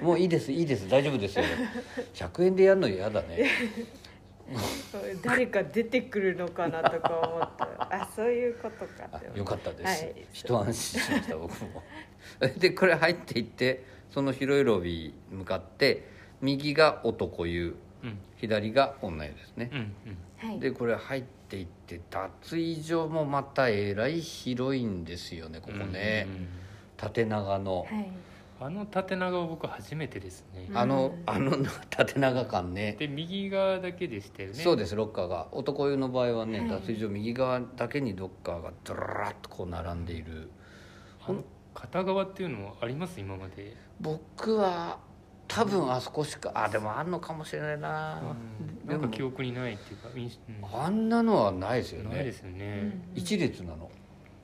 [0.00, 0.88] もういいですいいです。
[0.88, 1.44] 大丈夫ですよ。
[2.14, 3.48] 100円でやるの嫌だね。
[5.22, 8.02] 誰か出てくるのかなとか思った。
[8.02, 10.26] あそういうことかよかったです、はい。
[10.32, 11.82] 一安心しました僕も。
[12.58, 16.08] でこれ入っていってその広いロビーに向かって
[16.40, 18.18] 右が男湯うん。
[18.36, 19.70] 左が女湯ですね。
[19.72, 20.50] う、んうん。
[20.50, 20.60] はい。
[20.60, 26.48] でこれ入っていって脱衣所もまたえらい広いんですよねここね、うん
[26.96, 28.10] 縦長の、はい。
[28.58, 30.78] あの縦長は僕初めてですね、うん。
[30.78, 31.56] あのあの
[31.90, 32.96] 縦長感ね。
[32.98, 34.54] で右側だけでしたよね。
[34.54, 35.48] そうですロッカーが。
[35.52, 36.68] 男湯の場合はね、はい。
[36.68, 40.50] 脱衣所右側だけにロッカーがドラーッとこう並んでいる。
[41.26, 41.44] あの
[41.76, 43.20] 片側っていうのもあります？
[43.20, 44.98] 今まで、僕は
[45.46, 48.20] 多分あそこしかあでもあんのかもしれないな、
[48.84, 53.90] うん、なんか記憶にないっていうか印象、あんなのはないですようん、ないでねすよね、一列なの。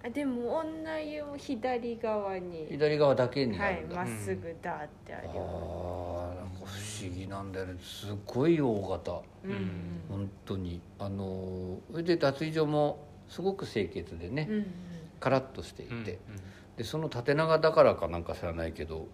[0.05, 2.67] あでも女湯も左側に。
[2.71, 7.75] 左側だけになはいるんだ、まっすぐダーってありあまーなんか不思議なんだよね。
[7.81, 9.23] すごい大型。
[9.45, 10.01] すうん。
[10.09, 10.81] 本当に。
[10.99, 14.67] あのそれで脱衣所もすごく清潔でね、うんうん。
[15.21, 16.07] カラッとしていて、うんうん
[16.77, 19.07] でその縦長だからかなんか知らないけど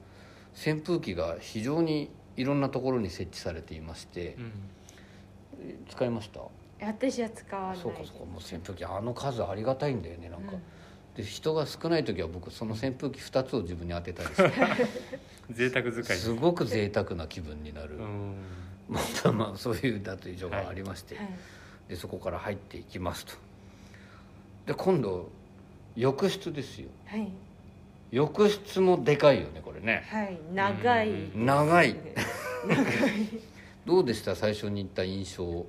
[0.54, 4.52] 扇風機が非常にいろんなところに設置されていましてうん
[5.90, 6.40] 使いました？
[6.80, 10.62] 私は使わないそうかそうかもう扇風機あの数ありがたいんだよねなんか、うん。
[11.16, 14.52] で人が少ない時は僕その扇風機2つを自分に当てたりして
[15.50, 16.16] 贅沢使い。
[16.16, 18.34] すごく贅沢な気分になる、うん。
[18.88, 21.28] まあまあそういうだという情報がありまして、はい。
[21.88, 23.32] でそこから入っていきますと。
[24.66, 25.28] で今度
[25.96, 26.88] 浴室ですよ。
[27.06, 27.28] はい
[28.10, 30.04] 浴室もでかいよねこれね。
[30.10, 31.12] はい長い。
[31.12, 31.96] ですね長い。
[32.66, 33.28] 長い。
[33.86, 34.34] どうでした？
[34.34, 35.66] 最初に言った印象。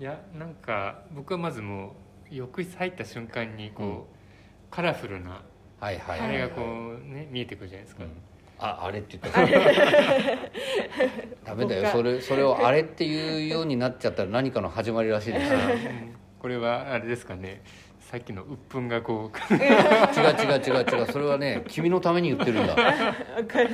[0.00, 1.94] いやなんか僕はまずも
[2.30, 4.02] う浴室入った瞬間にこう、うん。
[4.70, 5.42] カラフルな
[5.80, 8.10] はいはいあれがこうね見えてくるじゃないですか、うん。
[8.58, 9.40] ああれって言った。
[9.42, 9.48] ら
[11.44, 11.86] ダメだよ。
[11.90, 15.52] それそれをあれっていうようになっちゃったら何かの始まりらしいです
[16.40, 17.62] これはあれですかね
[18.14, 22.74] さっきの鬱憤がこう 違う違う違う違うそれはね君のために言ってるんだ。
[22.78, 22.84] わ
[23.44, 23.70] かる。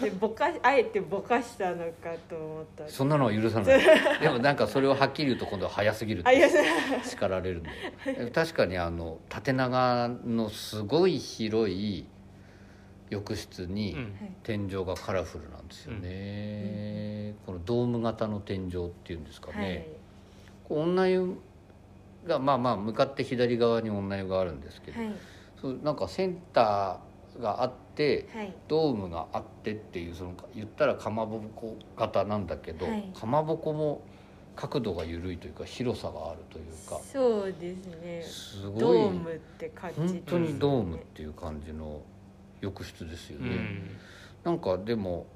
[0.00, 2.88] でぼかあえてぼかしたのかと思った。
[2.88, 3.80] そんなのは許さない。
[4.20, 6.24] でもなんかそれをはっきり言うと今度は早すぎる
[7.04, 7.70] 叱られるんで
[8.32, 12.06] 確かにあの縦長のすごい広い
[13.10, 14.14] 浴室にうん。
[14.42, 19.86] 天井がカラフルなんですよね、このドーム型の天井っていうんですかね、はい。
[20.64, 21.38] こう女湯
[22.26, 25.12] がまあまあ向かって左側に女湯があるんですけど、はい。
[25.60, 28.54] そうなんかセンターがあってはい。
[28.66, 33.10] ドームがあってっていうその言ったらかまぼこ型なんだけど、はい。
[33.14, 34.02] かまぼこも
[34.56, 38.22] 角度が緩いというか広さがあるというかそうですね。
[38.22, 42.00] すごいドームって感じ本当にドームっていう感じの
[42.60, 43.90] 浴室ですよね、うん。
[44.44, 45.26] なんかでも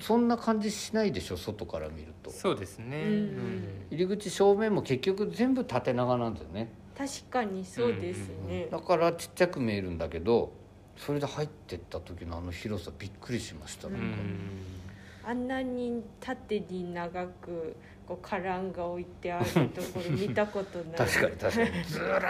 [0.00, 2.30] そんな感じしないでしょ外から見ると。
[2.30, 3.64] そうですね、うん。
[3.90, 6.68] 入り口正面も結局全部縦長なんですよね。
[6.96, 8.68] 確かにそうですね。
[8.70, 10.52] だからちっちゃく見えるんだけど
[10.96, 15.28] それで入ってった時のあの広さびっくりしましたね、うん。
[15.28, 17.76] あんなに縦に長く
[18.06, 20.86] こう花壇が置いてあるところ見たことない。
[20.96, 21.84] 確かに確かに。
[21.84, 22.20] ずら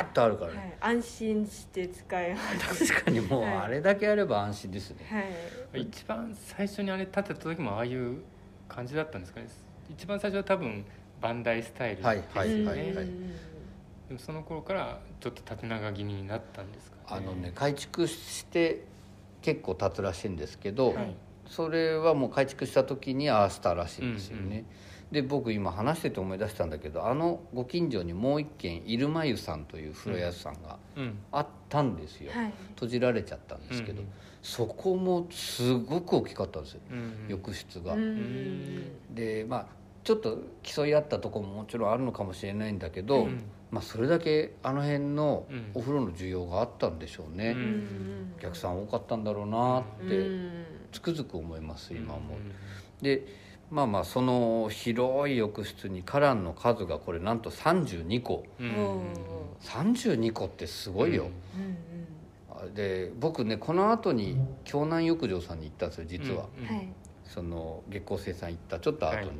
[0.00, 2.40] ーっとあるからはね、い、安心して使えま
[2.74, 2.86] す。
[2.86, 5.06] 確かにもうはいあれだけあれば安心ですね、
[5.72, 5.82] はい。
[5.82, 8.18] 一番最初にあれ建てた時もああいう
[8.68, 9.48] 感じだったんですかね。
[9.90, 10.84] 一番最初は多分
[11.20, 13.06] バンダイスタイルですよね、はいはいうんはい
[14.08, 17.02] でもその頃からちょっと縦長気味になったんですかね。
[17.06, 18.84] あのね改築して
[19.40, 21.14] 結構経つらしいんですけど、はい。
[21.46, 24.64] それはもう改築した時にああしたらしいんですよね、
[25.12, 31.18] で僕今話してて思い出したんだけどあのご近所にもう一軒入間湯さんという風呂屋さんがうん。
[31.30, 32.52] あったんですよ、はい。
[32.74, 34.08] 閉じられちゃったんですけど、うん
[34.42, 39.66] そこもすごく大きかったんですよ、うん浴室が、うんでまあ
[40.02, 43.44] ちょっと競い合ったところももちろんあるのかもしれないんだけど、うん。
[43.70, 45.70] まあ、それだけあの辺のうん。
[45.74, 52.52] お風呂の需要があったんでしょうね、うんうんお客さん多かったんだろうなってうんつくづく思います今も、うん。
[53.00, 53.24] で
[53.72, 62.74] まあまあその広い浴室に花壇の数がこれなんと32個うんおー32個ってすごいよ、うんうん。
[62.74, 66.88] で僕ねこの後に京南浴場さんに行ったんですよ実は、うんはい。
[67.24, 69.36] その月光生産行ったちょっと後に、はい。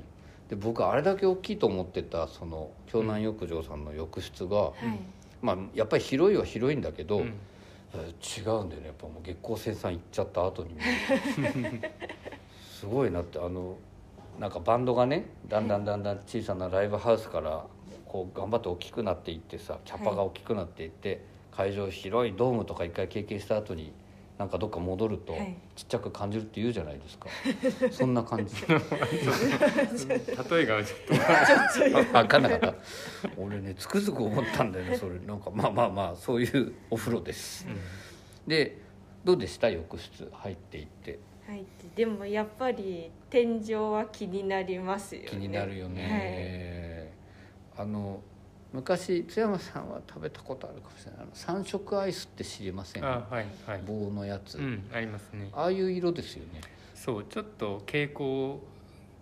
[0.49, 4.75] で僕あれだけ大きいと思ってたその京南浴場さんの浴室が、はい。
[5.43, 7.25] まあやっぱり広いは広いんだけど、うん。
[7.95, 10.71] えー違うんだよねやっぱもう月光生産行っちゃった後に
[12.81, 13.77] すごいなってあの
[14.43, 17.65] なんかバンドがねだんだんだんだん小さなライブハウスから
[18.05, 23.93] こう頑張って大きくなっていってさキャパが大きくなっていって、会場広いドームとか一回経験した後に
[24.39, 25.57] なんかどっか戻るとはい。
[25.77, 27.29] ちっちゃく感じるって言うじゃないですか、
[27.93, 28.57] そんな感じ。
[28.67, 32.13] 例えがちょっと。
[32.13, 32.75] 分かんなかった。
[33.39, 35.21] 俺ねつくづく思ったんだよねそれ。
[35.21, 37.65] なんかまあまあまあそういうお風呂です。
[38.49, 38.77] で
[39.25, 39.71] どうでした？
[39.71, 41.21] 浴室入っていって
[41.53, 45.29] はいでもやっぱり天井は気になりますよね。
[45.29, 47.13] 気になるよね、
[47.77, 48.23] あの
[48.73, 51.21] 昔津山さんは食べたことあるかもしれない。
[51.21, 53.05] あの三色アイスって知りません？
[53.05, 53.83] あはいはい。
[53.87, 55.51] 棒のやつ、うんありますね。
[55.53, 56.63] ああいう色ですよね。
[56.95, 58.57] そうちょっと蛍光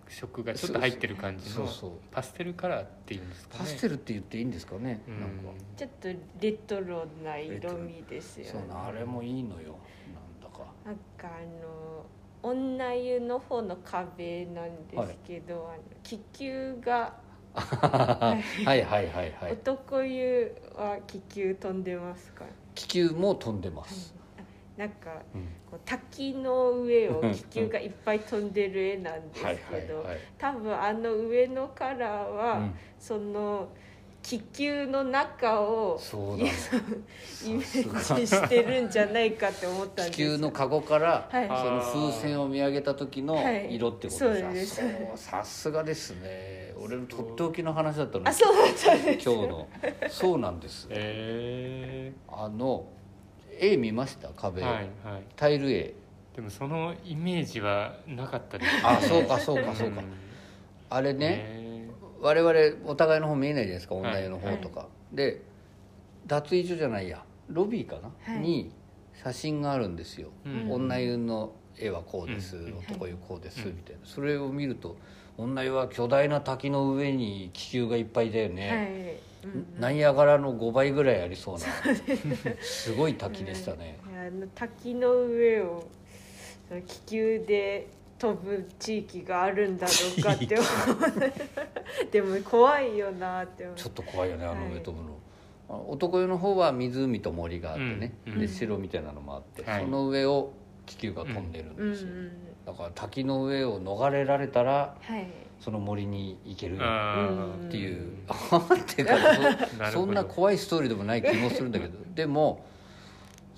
[0.07, 3.59] 色がちょっと入ってる感じのそうそうパステルカラーっていうんですかね。
[3.59, 5.19] パステルって言っていいんですかね、うん。
[5.19, 5.35] なんか。
[5.75, 6.07] ちょっと
[6.39, 8.51] レトロな色味ですよね。
[8.51, 9.75] そうなあれもいいのよ。
[10.13, 10.63] なんだか。
[10.85, 11.27] なんかあ
[11.61, 11.90] の
[12.43, 17.13] 女湯の方の壁なんですけど、あの気球が
[17.53, 19.51] はいはいはいはい。
[19.51, 22.45] 男湯は気球飛んでますか？
[22.73, 24.15] 気球も飛んでます、
[24.77, 25.41] なんかうん。
[25.69, 30.05] こう滝の上を気球がいっぱい飛んでる絵なんですはいけど
[30.37, 32.73] 多分あの上のカラーは、うん。
[32.99, 33.67] その
[34.23, 36.51] 気気球の中をそうだね。
[37.45, 41.47] イメージしてるんじゃないかって思ったん気です球のカゴから、はい。
[41.47, 41.53] そ
[41.99, 43.75] の風船を見上げた時のはい。
[43.75, 44.75] 色ってことです。
[44.75, 46.73] そうさすがですね。
[46.79, 48.23] 俺のとっておきの話だったの。
[48.23, 49.67] にあそうだったんです今日の。
[50.09, 52.85] そうなんですえあの
[53.59, 54.29] 絵見ました？
[54.29, 54.87] ー、壁、はいはい。
[55.35, 55.93] タイル絵。
[56.35, 60.05] でもそのイメージはなかったです、あそうかそうかそうか、ん。
[60.89, 61.60] あれね、え
[62.21, 65.41] 我々お互いの方見えないじゃないですか女湯の方とか、で
[66.27, 68.41] 脱衣所じゃないやロビーかな、はい。
[68.41, 68.71] に
[69.23, 70.71] 写真があるんですよ、うん。
[70.71, 72.77] 女湯の絵はこうです、うん。
[72.77, 74.01] 男湯こうです、うんみたいな。
[74.03, 74.97] それを見ると
[75.37, 81.61] 女湯は巨大な滝の上に気球がいっぱいだよね、はい、うんナイアガラの5倍ぐらいありそうな。
[82.61, 85.87] すごい滝でしたね、いやあの滝の上を
[86.87, 87.87] 気球で
[88.21, 91.33] 飛ぶ地域があるんだろうかって思う。
[92.11, 93.75] でも怖いよなって思う。
[93.75, 95.17] ちょっと怖いよねあのはい上飛ぶの、
[95.69, 98.39] あ男湯の方は湖と森があってね、うんうん。
[98.39, 99.81] で城みたいなのもあって、はい。
[99.81, 100.53] その上を
[100.85, 102.29] 気球が飛んでるんうんうですよ、ん。
[102.63, 105.25] だから滝の上を逃れられたらはい。
[105.59, 107.27] その森に行けるっあ
[107.61, 109.15] うんていう、あ っていうか
[109.91, 111.93] そ そんな怖いストーリーでもない気もするんだけど。
[112.13, 112.65] でも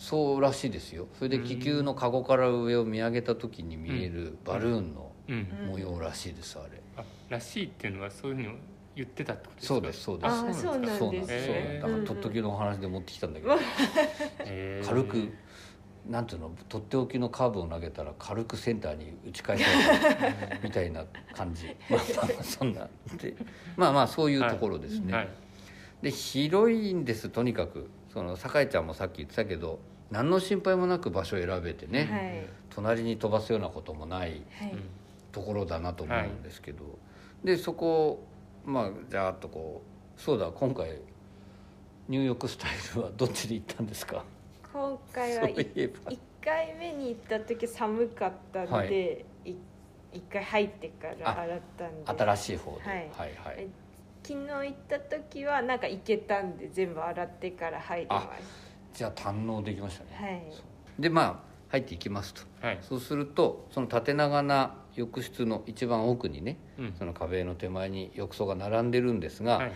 [0.03, 1.07] そうらしいですよ。
[1.17, 5.47] それで気球のカゴから上を見上げた時に見えるバルーンのうん。
[5.69, 6.81] 模様らしいですあれ。
[6.97, 8.57] あらしいっていうのはそういうふうに
[8.97, 9.73] 言ってたってことですか？
[9.73, 10.27] そうですそうです。
[10.27, 10.97] あーそうなんです。
[10.99, 11.81] そうなんですそうへー。
[11.81, 13.57] だからとっておきのお話で持ってきたんだけど。
[14.39, 14.87] えー。
[14.87, 15.33] 軽く
[16.09, 16.51] なんていうの？
[16.67, 21.67] とっておきのカーブを投げたら軽くセンターに打ち返されたみたいな感じ。
[21.89, 23.35] まあまあまあそんなで。
[23.77, 25.29] まあまあそういうところですね、はい。
[26.01, 27.89] で広いんですとにかく。
[28.13, 29.79] その酒井ちゃんもさっき言ってたけど
[30.13, 32.47] 何の心配もなく場所を選べてね、はい。
[32.69, 34.41] 隣に飛ばすようなこともないはい。
[35.31, 36.83] ところだなと思うんですけど、
[37.43, 38.27] でそこを
[38.63, 39.81] まあじゃーっとこ
[40.15, 40.99] うそうだ今回
[42.07, 44.23] 入浴スタイルはどっちで行ったんですか？
[44.71, 46.11] 今回はそういえば。
[46.11, 49.55] 1回目に行った時寒かったので、い。
[50.13, 52.23] 一回入ってから洗ったんで。
[52.23, 52.97] 新しい方で、はい。
[52.97, 53.67] はいはい。
[54.21, 58.27] 昨日行った時はなんか行けたんで全部洗ってから入りまし
[58.93, 60.43] じゃあ堪能できましたね、たはい。
[60.99, 62.41] でまあ入っていきますと。
[62.61, 62.77] はい。
[62.81, 66.93] そうするとその縦長な浴室の一番奥にねうん。
[66.97, 69.65] その壁の手前に浴槽が並んでるんですが、はい。
[69.65, 69.73] はい。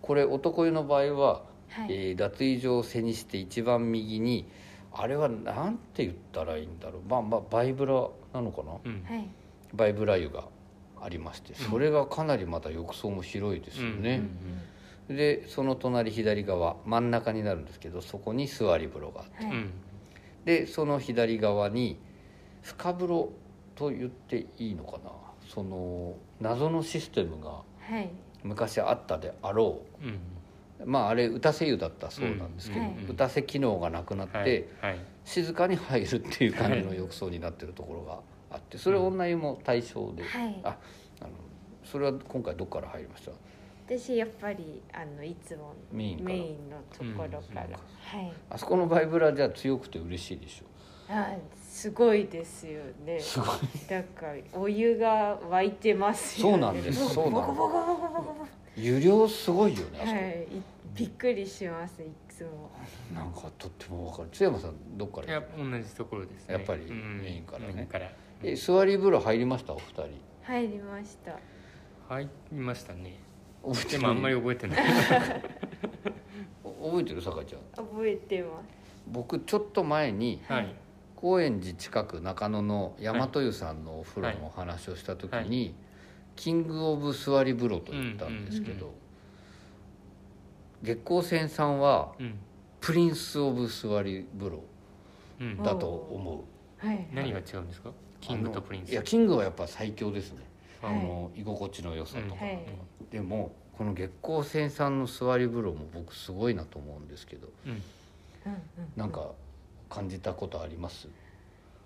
[0.00, 1.92] これ男湯の場合は、はい。
[1.92, 4.48] えー脱衣所を背にして一番右に
[4.92, 7.02] あれはなんて言ったらいいんだろう。
[7.08, 8.72] まあまあバイブラなのかな？
[8.84, 9.04] うん。
[9.04, 9.28] はい。
[9.72, 10.44] バイブラ湯が
[11.00, 14.22] ありましてそれがかなりまた浴槽も広いですよね、
[15.12, 19.44] でその隣左側真ん中になるんですけどそこに座り風呂があって。
[19.44, 19.54] はい。
[19.54, 19.70] うん。
[20.44, 21.98] でその左側に
[22.62, 23.32] 深風呂
[23.74, 25.10] と言っていいのかな？
[25.48, 27.64] その謎のシステムがは
[28.00, 28.10] い。
[28.42, 30.06] 昔あったであろう。
[30.06, 30.08] ん。
[30.08, 30.12] う
[30.84, 32.94] まああれ打たせ湯だったそうなんですけど、うん。
[32.94, 33.04] はい。
[33.10, 34.92] 打たせ機能がなくなって、はい。
[34.92, 34.98] はい。
[35.24, 38.18] 静かに入るっていう感じの浴槽になってるところが
[38.50, 40.60] あってそれ女湯も対象で、はい。
[40.64, 40.76] あ
[41.20, 41.30] あの
[41.84, 43.30] それは今回どこから入りました？
[43.98, 48.32] 私やっぱりあのいつもメインメインのところから、うんはい。
[48.50, 50.64] あそこのバイブラじゃ強くて嬉しいでしょ。
[51.12, 53.18] あすごいですよね。
[53.20, 53.48] すごい。
[53.88, 56.52] だからお湯が沸いてますよね。
[56.52, 57.60] そうなんですそうなんで
[58.76, 58.80] す。
[58.80, 60.42] 湯量すごいよねあそこ、はい。
[60.44, 60.62] い
[60.94, 62.70] びっくりしますいつも。
[63.14, 64.28] なんかとっても分かる。
[64.32, 66.54] 津山さんどっからいや同じところですね。
[66.54, 67.20] やっぱりうん。
[67.22, 67.72] メインからね。
[67.74, 68.10] メインから。
[68.42, 69.74] え座り風呂入りました？
[69.74, 70.02] お二人。
[70.44, 71.38] 入りました。
[72.08, 73.18] 入りましたね
[73.64, 74.82] 覚えてもあんまり覚えてない。
[76.82, 77.22] 覚えてる？
[77.22, 77.84] 酒井ちゃん。
[77.86, 78.64] 覚えてます。
[79.08, 80.74] 僕ちょっと前にはい。
[81.16, 85.72] 高円寺近く中野の大和湯さんのお風呂のお話をした時に、は
[86.34, 88.92] King of 座り風呂と言ったんですけど、うん
[90.82, 92.38] 月光泉さんはうん。
[92.80, 94.64] Prince of 座り風呂
[95.40, 95.62] うん。
[95.62, 96.44] だと思
[96.82, 96.86] う。
[96.86, 97.06] はい。
[97.12, 97.92] 何が違うんですか？
[98.20, 98.90] キングとプリンス。
[98.90, 100.38] いやキングはやっぱ最強ですね、
[100.82, 102.58] ああの居心地の良さとか、はい
[103.12, 107.72] でもこの月光泉さんの座り風呂も僕すごいなと思うんですけどうん。
[107.72, 107.78] うんう
[108.54, 108.60] ん。
[108.96, 109.30] なんか
[109.88, 111.08] 感じたことあります？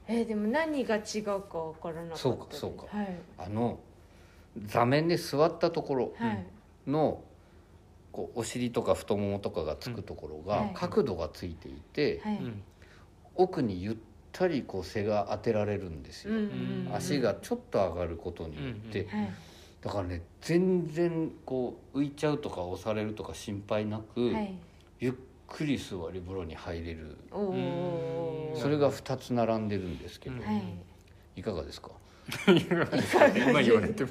[0.09, 2.23] えーでも何が違うかわからなかったです。
[2.23, 2.87] そうかそうか。
[2.97, 3.17] はい。
[3.39, 3.79] あの
[4.65, 6.47] 座面で座ったところはい。
[6.87, 7.23] の
[8.13, 12.37] こうお尻とか太ももとかがつくところが角度がついていて、はい。
[12.37, 12.63] うん。
[13.35, 13.97] 奥にゆっ
[14.33, 19.31] たりこう背が当てられるんですよ、うんうんうん足がちょっと上がることによって、うんはい
[19.87, 24.53] だからね全然こう浮いちゃうとか押されるとか心配なく、はい。
[24.99, 25.13] ゆっ
[25.47, 27.17] くり座り風呂に入れる。
[27.31, 30.63] それが2つ並んでるんですけど、うんはい。
[31.37, 31.91] いかがですか？
[32.47, 34.11] 今言われても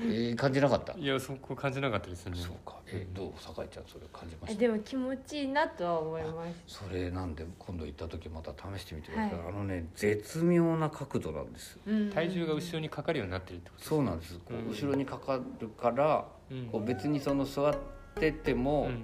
[0.00, 0.92] えー感じなかった？
[0.98, 2.36] いやそこ感じなかったですね。
[2.36, 2.76] そうか。
[2.86, 4.64] えどう酒井ちゃんそれ感じました？
[4.64, 9.10] えでも気持ちいいなとは思いますそれなんで今度行った時また試してみて。
[9.10, 9.48] ください、はい。
[9.48, 11.78] あのね絶妙な角度なんです。
[11.86, 12.10] うん。
[12.10, 14.34] 体重が後ろにかかるようになってるってことそうなんです。
[14.34, 14.70] こううん。
[14.70, 16.66] 後ろにかかるから、うん。
[16.66, 17.76] こう別にその座っ
[18.14, 19.02] てても、うん。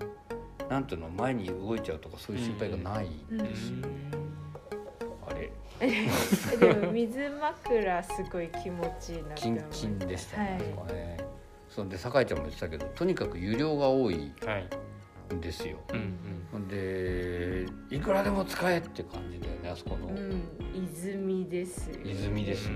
[0.68, 3.40] なんていうの前に動いちゃうとかそういう心配がない、うん。
[3.40, 5.52] あれえ
[6.60, 9.80] でも水枕すごい気持ちいいなってキン思います。
[9.80, 10.94] キンでしたね、はい。
[10.94, 11.16] ね
[11.68, 15.78] そんで酒井ちゃんも言ってたけどとにかく有料が多いはいんですよ。
[15.92, 16.18] うん
[16.54, 16.68] うん。
[16.68, 20.42] でいくらでも使えって感じだよねあそこの、うん
[20.74, 22.74] 泉ですよ泉ですね、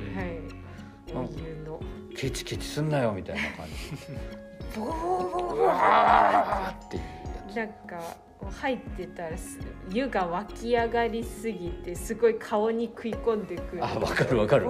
[1.12, 1.26] はい。
[1.26, 1.80] お湯の。
[2.16, 4.78] ケチケチすんなよみたいな感じ。
[4.78, 7.57] ボーボーうわーっていうやつ。
[7.57, 8.16] なんか
[8.51, 9.59] 入ってたらす
[9.90, 13.84] 湯が湧き上がりすぎてすごい顔に食い込んでくる。
[13.84, 14.68] あわかるわかる。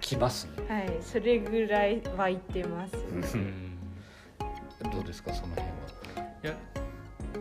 [0.00, 0.64] き ますね。
[0.68, 2.96] はいそれぐらい湧いてます。
[2.96, 3.78] うん。
[4.90, 6.56] どうですかその辺は、いや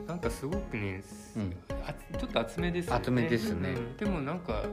[0.07, 1.01] なんかすごくね、
[1.37, 1.55] うん。
[1.85, 2.99] あちょっと厚めですよね。
[2.99, 3.69] 厚めですね。
[3.69, 3.97] うん。
[3.97, 4.63] でもなんか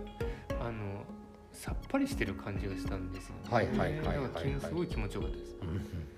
[0.61, 1.05] あの
[1.53, 3.35] さっぱりしてる感じがしたんですよ。
[3.37, 4.23] ねはいはいはいはいはい。
[4.23, 6.16] だから昨日すごい気持ちよかったです、うん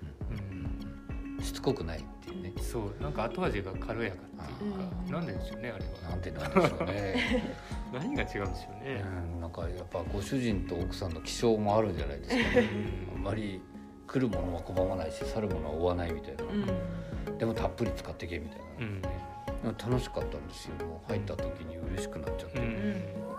[1.41, 2.53] しつこくないっていうね。
[2.61, 4.79] そうなんか後味が軽やかっていうか
[5.11, 6.09] なんででしょうねあれは。
[6.09, 7.53] なんてなんでしょうね。
[7.93, 12.61] 何が違うんでしょうね、うんなんかやっぱご主人と奥さんの気性もあるじゃないですか。
[12.61, 12.69] ね
[13.15, 13.61] あんまり
[14.07, 17.37] 来るものは拒まないし去るものは追わないみたいな、うん。
[17.37, 19.01] でもたっぷり使ってけみたいな、うん。
[19.01, 20.85] でも楽しかったんですよ。
[20.85, 23.38] もう入った時に嬉しくなっちゃって、うんうん